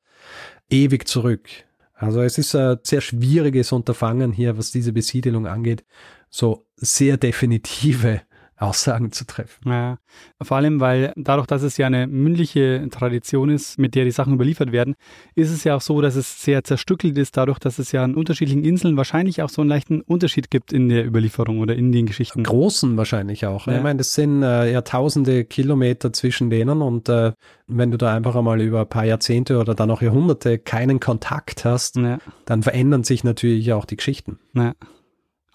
[0.69, 1.49] ewig zurück.
[1.93, 5.85] Also es ist ein sehr schwieriges Unterfangen hier, was diese Besiedelung angeht,
[6.29, 8.21] so sehr definitive
[8.57, 9.69] Aussagen zu treffen.
[9.69, 9.97] Ja,
[10.41, 14.33] vor allem, weil dadurch, dass es ja eine mündliche Tradition ist, mit der die Sachen
[14.33, 14.95] überliefert werden,
[15.35, 18.15] ist es ja auch so, dass es sehr zerstückelt ist, dadurch, dass es ja an
[18.15, 22.05] unterschiedlichen Inseln wahrscheinlich auch so einen leichten Unterschied gibt in der Überlieferung oder in den
[22.05, 22.43] Geschichten.
[22.43, 23.67] Großen wahrscheinlich auch.
[23.67, 23.77] Ja.
[23.77, 27.33] Ich meine, das sind äh, ja tausende Kilometer zwischen denen und äh,
[27.67, 31.65] wenn du da einfach einmal über ein paar Jahrzehnte oder dann auch Jahrhunderte keinen Kontakt
[31.65, 32.19] hast, ja.
[32.45, 34.39] dann verändern sich natürlich auch die Geschichten.
[34.53, 34.73] Ja.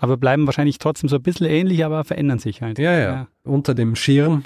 [0.01, 2.79] Aber bleiben wahrscheinlich trotzdem so ein bisschen ähnlich, aber verändern sich halt.
[2.79, 2.99] Ja, ja.
[2.99, 3.29] ja.
[3.45, 4.45] Unter dem Schirm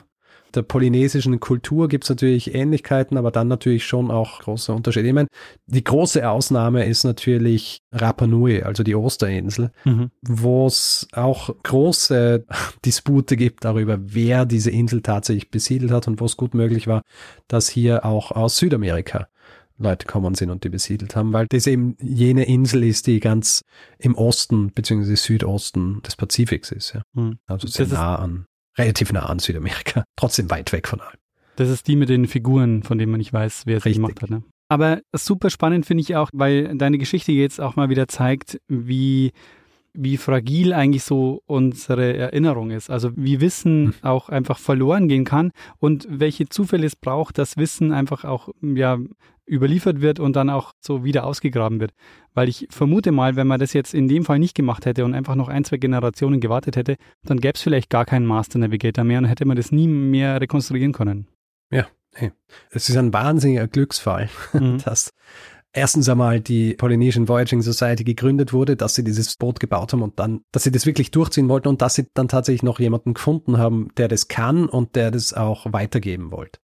[0.54, 5.08] der polynesischen Kultur gibt es natürlich Ähnlichkeiten, aber dann natürlich schon auch große Unterschiede.
[5.08, 5.28] Ich meine,
[5.66, 10.10] die große Ausnahme ist natürlich Rapa Nui, also die Osterinsel, mhm.
[10.22, 12.44] wo es auch große
[12.84, 17.02] Dispute gibt darüber, wer diese Insel tatsächlich besiedelt hat und wo es gut möglich war,
[17.48, 19.28] dass hier auch aus Südamerika
[19.78, 23.62] Leute kommen sind und die besiedelt haben, weil das eben jene Insel ist, die ganz
[23.98, 25.16] im Osten bzw.
[25.16, 26.94] Südosten des Pazifiks ist.
[26.94, 27.02] Ja.
[27.14, 27.38] Hm.
[27.46, 28.46] Also sehr nah an,
[28.78, 31.18] relativ nah an Südamerika, trotzdem weit weg von allem.
[31.56, 34.30] Das ist die mit den Figuren, von denen man nicht weiß, wer sie gemacht hat.
[34.30, 34.42] Ne?
[34.68, 39.32] Aber super spannend finde ich auch, weil deine Geschichte jetzt auch mal wieder zeigt, wie
[39.94, 42.90] wie fragil eigentlich so unsere Erinnerung ist.
[42.90, 43.94] Also wie Wissen hm.
[44.02, 48.98] auch einfach verloren gehen kann und welche Zufälle es braucht, dass Wissen einfach auch ja
[49.46, 51.92] überliefert wird und dann auch so wieder ausgegraben wird.
[52.32, 55.14] Weil ich vermute mal, wenn man das jetzt in dem Fall nicht gemacht hätte und
[55.14, 59.04] einfach noch ein, zwei Generationen gewartet hätte, dann gäbe es vielleicht gar keinen Master Navigator
[59.04, 61.28] mehr und hätte man das nie mehr rekonstruieren können.
[61.70, 62.32] Ja, hey.
[62.70, 64.78] es ist ein wahnsinniger Glücksfall, mhm.
[64.84, 65.12] dass
[65.74, 70.18] erstens einmal die Polynesian Voyaging Society gegründet wurde, dass sie dieses Boot gebaut haben und
[70.18, 73.58] dann, dass sie das wirklich durchziehen wollten und dass sie dann tatsächlich noch jemanden gefunden
[73.58, 76.60] haben, der das kann und der das auch weitergeben wollte.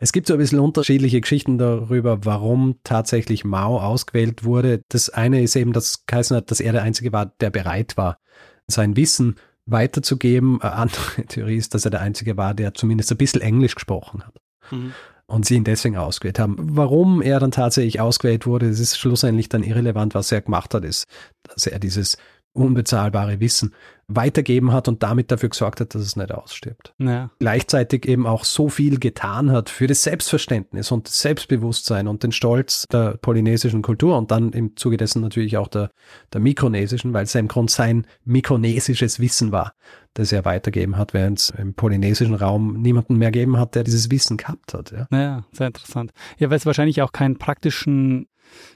[0.00, 4.82] Es gibt so ein bisschen unterschiedliche Geschichten darüber, warum tatsächlich Mao ausgewählt wurde.
[4.88, 8.18] Das eine ist eben, dass geheißen hat, dass er der Einzige war, der bereit war,
[8.66, 10.60] sein Wissen weiterzugeben.
[10.60, 14.24] Eine andere Theorie ist, dass er der Einzige war, der zumindest ein bisschen Englisch gesprochen
[14.26, 14.36] hat.
[14.70, 14.92] Mhm.
[15.32, 16.56] Und sie ihn deswegen ausgewählt haben.
[16.58, 20.14] Warum er dann tatsächlich ausgewählt wurde, das ist schlussendlich dann irrelevant.
[20.14, 21.06] Was er gemacht hat, ist,
[21.44, 22.18] dass er dieses
[22.52, 23.74] unbezahlbare Wissen
[24.08, 26.94] weitergeben hat und damit dafür gesorgt hat, dass es nicht ausstirbt.
[26.98, 27.30] Ja.
[27.38, 32.32] Gleichzeitig eben auch so viel getan hat für das Selbstverständnis und das Selbstbewusstsein und den
[32.32, 35.90] Stolz der polynesischen Kultur und dann im Zuge dessen natürlich auch der,
[36.32, 39.72] der mikronesischen, weil es ja im Grunde sein mikronesisches Wissen war,
[40.14, 44.10] das er weitergeben hat, während es im polynesischen Raum niemanden mehr gegeben hat, der dieses
[44.10, 44.92] Wissen gehabt hat.
[44.92, 46.12] Ja, ja sehr interessant.
[46.38, 48.26] Ja, weil es wahrscheinlich auch keinen praktischen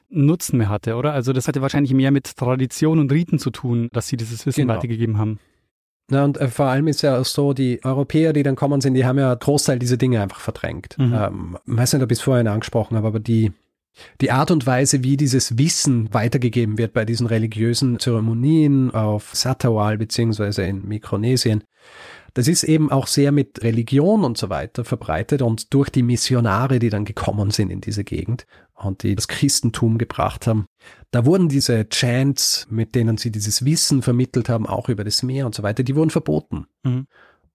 [0.09, 1.13] Nutzen mehr hatte, oder?
[1.13, 4.63] Also das hatte wahrscheinlich mehr mit Tradition und Riten zu tun, dass sie dieses Wissen
[4.63, 4.75] genau.
[4.75, 5.39] weitergegeben haben.
[6.11, 8.95] Ja, und äh, vor allem ist ja auch so, die Europäer, die dann kommen sind,
[8.95, 10.97] die haben ja Großteil dieser Dinge einfach verdrängt.
[10.99, 11.15] Mhm.
[11.15, 13.53] Ähm, ich weiß nicht, ob ich es vorhin angesprochen habe, aber die,
[14.21, 19.99] die Art und Weise, wie dieses Wissen weitergegeben wird bei diesen religiösen Zeremonien auf Satawal
[19.99, 21.65] beziehungsweise in Mikronesien,
[22.35, 26.79] das ist eben auch sehr mit Religion und so weiter verbreitet und durch die Missionare,
[26.79, 28.47] die dann gekommen sind in diese Gegend
[28.77, 30.67] und die das Christentum gebracht haben.
[31.11, 35.47] Da wurden diese Chants, mit denen sie dieses Wissen vermittelt haben, auch über das Meer
[35.47, 36.67] und so weiter, die wurden verboten.
[36.85, 37.07] Mhm.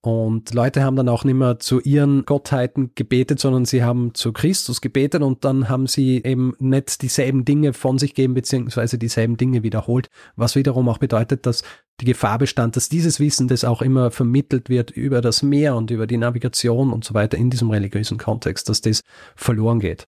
[0.04, 4.32] Und Leute haben dann auch nicht mehr zu ihren Gottheiten gebetet, sondern sie haben zu
[4.32, 9.36] Christus gebetet und dann haben sie eben nicht dieselben Dinge von sich geben, beziehungsweise dieselben
[9.36, 11.62] Dinge wiederholt, was wiederum auch bedeutet, dass
[12.00, 15.92] die Gefahr bestand, dass dieses Wissen, das auch immer vermittelt wird über das Meer und
[15.92, 19.02] über die Navigation und so weiter in diesem religiösen Kontext, dass das
[19.36, 20.08] verloren geht.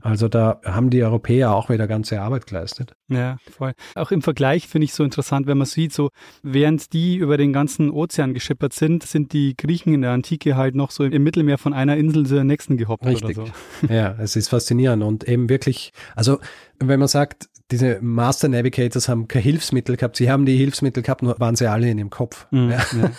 [0.00, 2.94] Also da haben die Europäer auch wieder ganze Arbeit geleistet.
[3.08, 3.72] Ja, voll.
[3.94, 6.10] Auch im Vergleich finde ich so interessant, wenn man sieht, so
[6.42, 10.74] während die über den ganzen Ozean geschippert sind, sind die Griechen in der Antike halt
[10.74, 13.38] noch so im Mittelmeer von einer Insel zur nächsten gehoppt Richtig.
[13.38, 13.52] oder so.
[13.92, 16.38] Ja, es ist faszinierend und eben wirklich, also
[16.78, 21.22] wenn man sagt, diese Master Navigators haben kein Hilfsmittel gehabt, sie haben die Hilfsmittel gehabt,
[21.22, 22.46] nur waren sie alle in ihrem Kopf.
[22.50, 22.78] Mhm, ja.
[22.78, 23.10] Ja.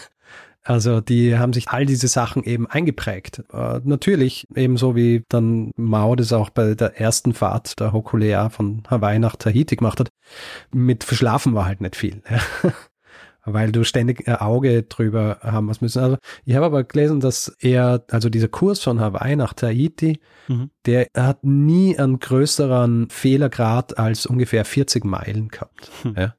[0.70, 3.44] Also die haben sich all diese Sachen eben eingeprägt.
[3.52, 8.84] Äh, natürlich, ebenso wie dann Mao das auch bei der ersten Fahrt der Hokulea von
[8.88, 10.10] Hawaii nach Tahiti gemacht hat.
[10.72, 12.22] Mit Verschlafen war halt nicht viel.
[13.46, 16.04] weil du ständig ein Auge drüber haben was müssen.
[16.04, 20.70] Also ich habe aber gelesen, dass er, also dieser Kurs von Hawaii nach Tahiti, mhm.
[20.86, 25.90] der hat nie einen größeren Fehlergrad als ungefähr 40 Meilen gehabt.
[26.04, 26.14] Hm.
[26.16, 26.36] Ja.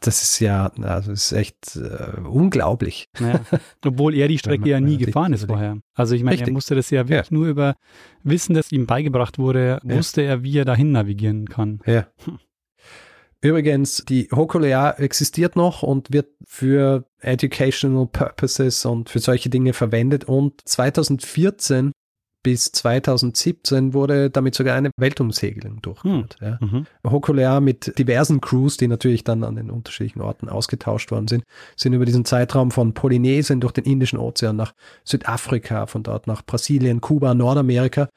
[0.00, 3.08] Das ist ja, also ist echt äh, unglaublich.
[3.18, 3.40] Ja.
[3.84, 5.78] Obwohl er die Strecke ja nie gefahren ist vorher.
[5.94, 7.34] Also ich meine, er musste das ja wirklich ja.
[7.34, 7.74] nur über
[8.22, 10.28] Wissen, das ihm beigebracht wurde, wusste ja.
[10.28, 11.80] er, wie er dahin navigieren kann.
[11.86, 12.06] Ja.
[12.24, 12.38] Hm.
[13.40, 20.24] Übrigens, die Hokulea existiert noch und wird für educational purposes und für solche Dinge verwendet
[20.24, 21.92] und 2014
[22.48, 26.36] bis 2017 wurde damit sogar eine Weltumsegelung durchgeführt.
[26.40, 26.46] Hm.
[26.48, 26.58] Ja.
[26.62, 26.86] Mhm.
[27.06, 31.44] Hokulea mit diversen Crews, die natürlich dann an den unterschiedlichen Orten ausgetauscht worden sind,
[31.76, 34.72] sind über diesen Zeitraum von Polynesien durch den Indischen Ozean nach
[35.04, 38.08] Südafrika, von dort nach Brasilien, Kuba, Nordamerika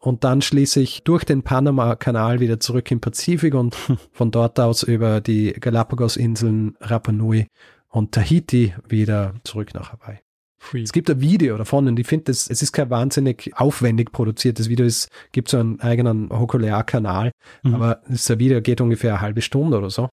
[0.00, 3.76] und dann schließlich durch den Panama-Kanal wieder zurück im Pazifik und
[4.10, 7.46] von dort aus über die Galapagos-Inseln Rapa Nui
[7.88, 10.25] und Tahiti wieder zurück nach Hawaii.
[10.66, 10.82] Free.
[10.82, 14.84] Es gibt ein Video davon und ich finde, es ist kein wahnsinnig aufwendig produziertes Video.
[14.84, 17.30] Es gibt so einen eigenen Hokulea-Kanal,
[17.62, 17.74] mhm.
[17.74, 20.08] aber das Video geht ungefähr eine halbe Stunde oder so,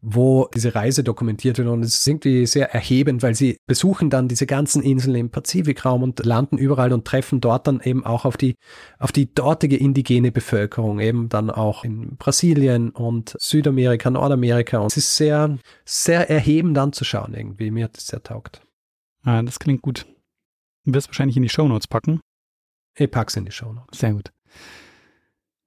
[0.00, 4.28] wo diese Reise dokumentiert wird und es ist irgendwie sehr erhebend, weil sie besuchen dann
[4.28, 8.36] diese ganzen Inseln im Pazifikraum und landen überall und treffen dort dann eben auch auf
[8.36, 8.54] die,
[9.00, 14.96] auf die dortige indigene Bevölkerung, eben dann auch in Brasilien und Südamerika, Nordamerika und es
[14.96, 17.72] ist sehr, sehr erhebend anzuschauen irgendwie.
[17.72, 18.62] Mir hat es sehr taugt.
[19.24, 20.06] Ah, das klingt gut.
[20.84, 22.20] Du wirst wahrscheinlich in die Shownotes packen.
[22.96, 23.98] Ich pack's in die Shownotes.
[23.98, 24.32] Sehr gut.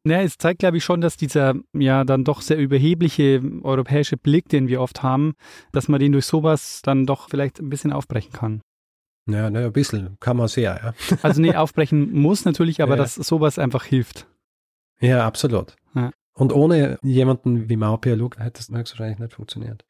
[0.03, 4.49] Naja, es zeigt, glaube ich, schon, dass dieser ja dann doch sehr überhebliche europäische Blick,
[4.49, 5.35] den wir oft haben,
[5.71, 8.61] dass man den durch sowas dann doch vielleicht ein bisschen aufbrechen kann.
[9.27, 11.17] Ja, ne, ein bisschen kann man sehr, ja.
[11.21, 13.03] Also nee, aufbrechen muss natürlich, aber ja.
[13.03, 14.27] dass sowas einfach hilft.
[14.99, 15.75] Ja, absolut.
[15.93, 16.11] Ja.
[16.33, 19.85] Und ohne jemanden wie Mao Pialuk hätte es höchstwahrscheinlich nicht funktioniert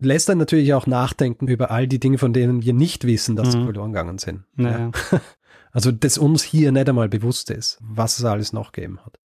[0.00, 3.48] lässt dann natürlich auch nachdenken über all die Dinge, von denen wir nicht wissen, dass
[3.48, 3.52] mhm.
[3.52, 4.44] sie verloren gegangen sind.
[4.56, 4.90] Naja.
[5.12, 5.20] Ja.
[5.72, 9.20] Also, dass uns hier nicht einmal bewusst ist, was es alles noch gegeben hat.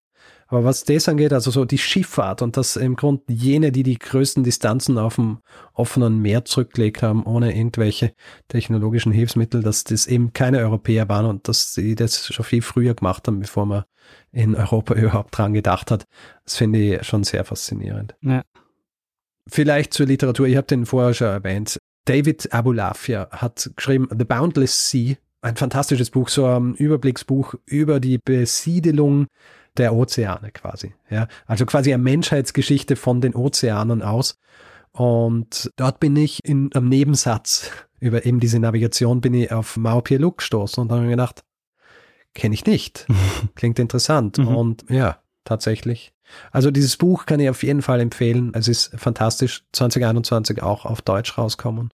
[0.47, 3.97] Aber was das angeht, also so die Schifffahrt und dass im Grunde jene, die die
[3.97, 5.39] größten Distanzen auf dem
[5.73, 8.13] offenen Meer zurückgelegt haben, ohne irgendwelche
[8.47, 12.93] technologischen Hilfsmittel, dass das eben keine Europäer waren und dass sie das schon viel früher
[12.93, 13.83] gemacht haben, bevor man
[14.31, 16.05] in Europa überhaupt dran gedacht hat.
[16.43, 18.15] Das finde ich schon sehr faszinierend.
[18.21, 18.43] Ja.
[19.49, 21.77] Vielleicht zur Literatur, ich habe den vorher schon erwähnt.
[22.05, 28.17] David Abulafia hat geschrieben The Boundless Sea, ein fantastisches Buch, so ein Überblicksbuch über die
[28.17, 29.27] Besiedelung
[29.77, 30.93] der Ozeane quasi.
[31.09, 34.37] Ja, also quasi eine Menschheitsgeschichte von den Ozeanen aus.
[34.91, 40.01] Und dort bin ich in einem Nebensatz über eben diese Navigation bin ich auf Mao
[40.01, 41.43] Pieluk gestoßen und habe mir gedacht,
[42.33, 43.07] kenne ich nicht.
[43.55, 44.37] Klingt interessant.
[44.37, 44.47] Mhm.
[44.47, 46.13] Und ja, tatsächlich.
[46.51, 48.51] Also dieses Buch kann ich auf jeden Fall empfehlen.
[48.53, 49.63] Es ist fantastisch.
[49.71, 51.91] 2021 auch auf Deutsch rauskommen.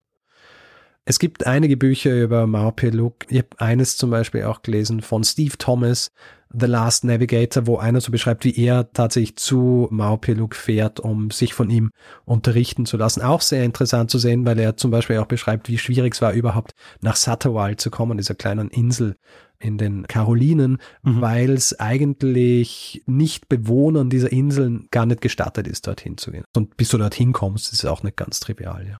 [1.04, 3.26] Es gibt einige Bücher über Mao Pieluk.
[3.30, 6.12] Ich habe eines zum Beispiel auch gelesen von Steve Thomas,
[6.54, 11.32] The Last Navigator, wo einer so beschreibt, wie er tatsächlich zu Mao Pieluk fährt, um
[11.32, 11.91] sich von ihm
[12.26, 13.22] unterrichten zu lassen.
[13.22, 16.34] Auch sehr interessant zu sehen, weil er zum Beispiel auch beschreibt, wie schwierig es war,
[16.34, 16.72] überhaupt
[17.02, 19.16] nach Satterwald zu kommen, dieser kleinen Insel
[19.60, 21.22] in den Karolinen, Mhm.
[21.22, 26.43] weil es eigentlich nicht Bewohnern dieser Inseln gar nicht gestattet ist, dorthin zu gehen.
[26.56, 28.97] Und bis du dorthin kommst, ist es auch nicht ganz trivial, ja.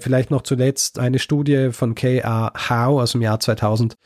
[0.00, 2.52] Vielleicht noch zuletzt eine Studie von K.A.
[2.68, 3.96] Howe aus dem Jahr 2000,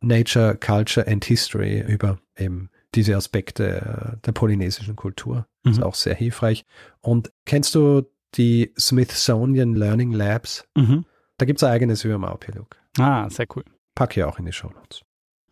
[0.00, 5.46] Nature, Culture and History, über eben diese Aspekte äh, der polynesischen Kultur.
[5.64, 5.82] Ist Mhm.
[5.84, 6.64] auch sehr hilfreich.
[7.00, 8.02] Und kennst du
[8.34, 10.64] die Smithsonian Learning Labs?
[10.76, 11.04] Mhm.
[11.38, 12.76] Da gibt es ein eigenes Pieluk.
[12.98, 13.64] Ah, sehr cool.
[13.94, 15.02] Pack ich auch in die Show Notes.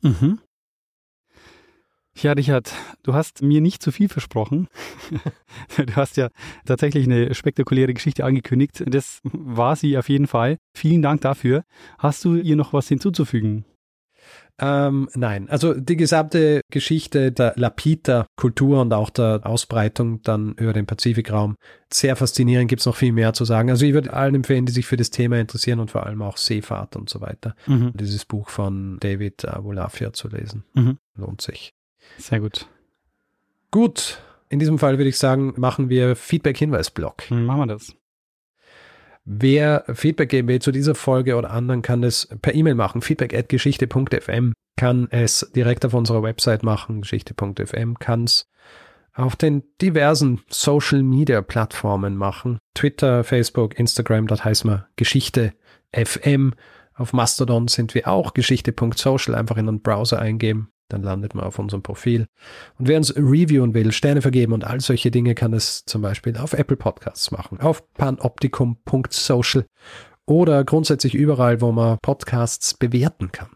[0.02, 0.40] Mhm.
[2.22, 4.68] Ja, Richard, du hast mir nicht zu viel versprochen.
[5.76, 6.28] du hast ja
[6.64, 8.82] tatsächlich eine spektakuläre Geschichte angekündigt.
[8.86, 10.56] Das war sie auf jeden Fall.
[10.74, 11.64] Vielen Dank dafür.
[11.98, 13.64] Hast du ihr noch was hinzuzufügen?
[14.58, 20.86] Ähm, nein, also die gesamte Geschichte der Lapita-Kultur und auch der Ausbreitung dann über den
[20.86, 21.56] Pazifikraum,
[21.92, 23.68] sehr faszinierend, gibt es noch viel mehr zu sagen.
[23.68, 26.38] Also ich würde allen empfehlen, die sich für das Thema interessieren und vor allem auch
[26.38, 27.92] Seefahrt und so weiter, Mhm.
[27.94, 30.64] dieses Buch von David Abulafia zu lesen.
[30.72, 30.96] Mhm.
[31.16, 31.74] Lohnt sich.
[32.18, 32.66] Sehr gut.
[33.70, 37.24] Gut, in diesem Fall würde ich sagen, machen wir Feedback-Hinweis-Block.
[37.28, 37.94] Dann machen wir das.
[39.24, 43.02] Wer Feedback geben will zu dieser Folge oder anderen, kann das per E-Mail machen.
[43.02, 48.46] Feedback at geschichte.fm kann es direkt auf unserer Website machen, geschichte.fm, kann es
[49.14, 52.58] auf den diversen Social Media Plattformen machen.
[52.74, 55.54] Twitter, Facebook, Instagram, dort heißen wir Geschichte
[55.92, 56.54] FM.
[56.94, 60.70] Auf Mastodon sind wir auch geschichte.social, einfach in den Browser eingeben.
[60.88, 62.26] Dann landet man auf unserem Profil.
[62.78, 66.36] Und wer uns reviewen will, Sterne vergeben und all solche Dinge, kann es zum Beispiel
[66.36, 69.66] auf Apple Podcasts machen, auf panoptikum.social
[70.26, 73.50] oder grundsätzlich überall, wo man Podcasts bewerten kann.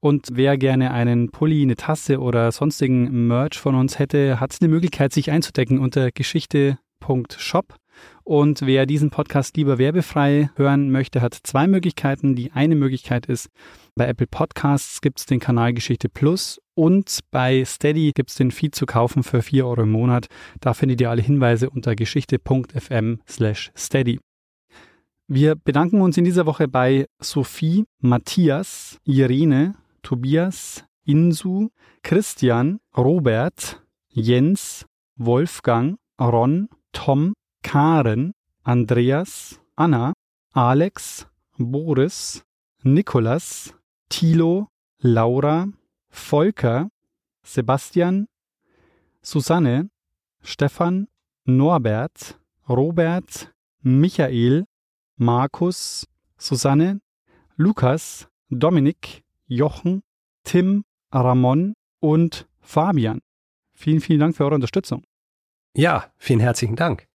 [0.00, 4.70] Und wer gerne einen Pulli, eine Tasse oder sonstigen Merch von uns hätte, hat eine
[4.70, 7.74] Möglichkeit, sich einzudecken unter geschichte.shop.
[8.24, 12.34] Und wer diesen Podcast lieber werbefrei hören möchte, hat zwei Möglichkeiten.
[12.34, 13.50] Die eine Möglichkeit ist,
[13.94, 18.50] bei Apple Podcasts gibt es den Kanal Geschichte Plus und bei Steady gibt es den
[18.50, 20.28] Feed zu kaufen für 4 Euro im Monat.
[20.60, 24.18] Da findet ihr alle Hinweise unter geschichte.fm slash steady.
[25.26, 31.68] Wir bedanken uns in dieser Woche bei Sophie, Matthias, Irene, Tobias, Insu,
[32.02, 34.86] Christian, Robert, Jens,
[35.16, 38.32] Wolfgang, Ron, Tom, Karen,
[38.62, 40.12] Andreas, Anna,
[40.52, 41.26] Alex,
[41.58, 42.42] Boris,
[42.82, 43.74] Nikolas,
[44.10, 45.68] Thilo, Laura,
[46.10, 46.90] Volker,
[47.42, 48.28] Sebastian,
[49.22, 49.90] Susanne,
[50.42, 51.08] Stefan,
[51.44, 52.38] Norbert,
[52.68, 53.52] Robert,
[53.82, 54.66] Michael,
[55.16, 56.06] Markus,
[56.36, 57.00] Susanne,
[57.56, 60.02] Lukas, Dominik, Jochen,
[60.44, 63.20] Tim, Ramon und Fabian.
[63.74, 65.04] Vielen, vielen Dank für eure Unterstützung.
[65.74, 67.06] Ja, vielen herzlichen Dank.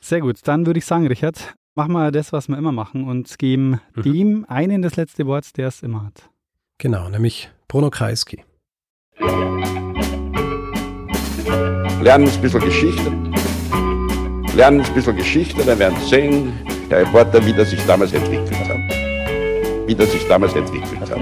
[0.00, 3.38] Sehr gut, dann würde ich sagen, Richard, machen wir das, was wir immer machen und
[3.38, 4.02] geben Mhm.
[4.02, 6.28] dem einen das letzte Wort, der es immer hat.
[6.78, 8.42] Genau, nämlich Bruno Kreisky.
[12.02, 13.10] Lernen ein bisschen Geschichte.
[14.56, 16.52] Lernen ein bisschen Geschichte, dann werden Sie sehen,
[16.90, 19.88] der Reporter, wie das sich damals entwickelt hat.
[19.88, 21.20] Wie das sich damals entwickelt hat.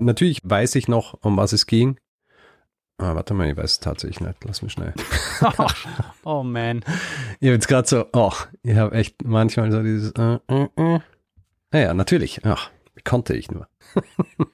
[0.00, 1.98] Natürlich weiß ich noch, um was es ging.
[3.00, 4.44] Ah, warte mal, ich weiß es tatsächlich nicht.
[4.44, 4.92] Lass mich schnell.
[6.24, 6.84] oh man.
[7.40, 11.00] Ich habe jetzt gerade so, oh, ich habe echt manchmal so dieses, äh, äh, äh.
[11.72, 12.44] Naja, natürlich.
[12.44, 13.68] Ach, wie konnte ich nur?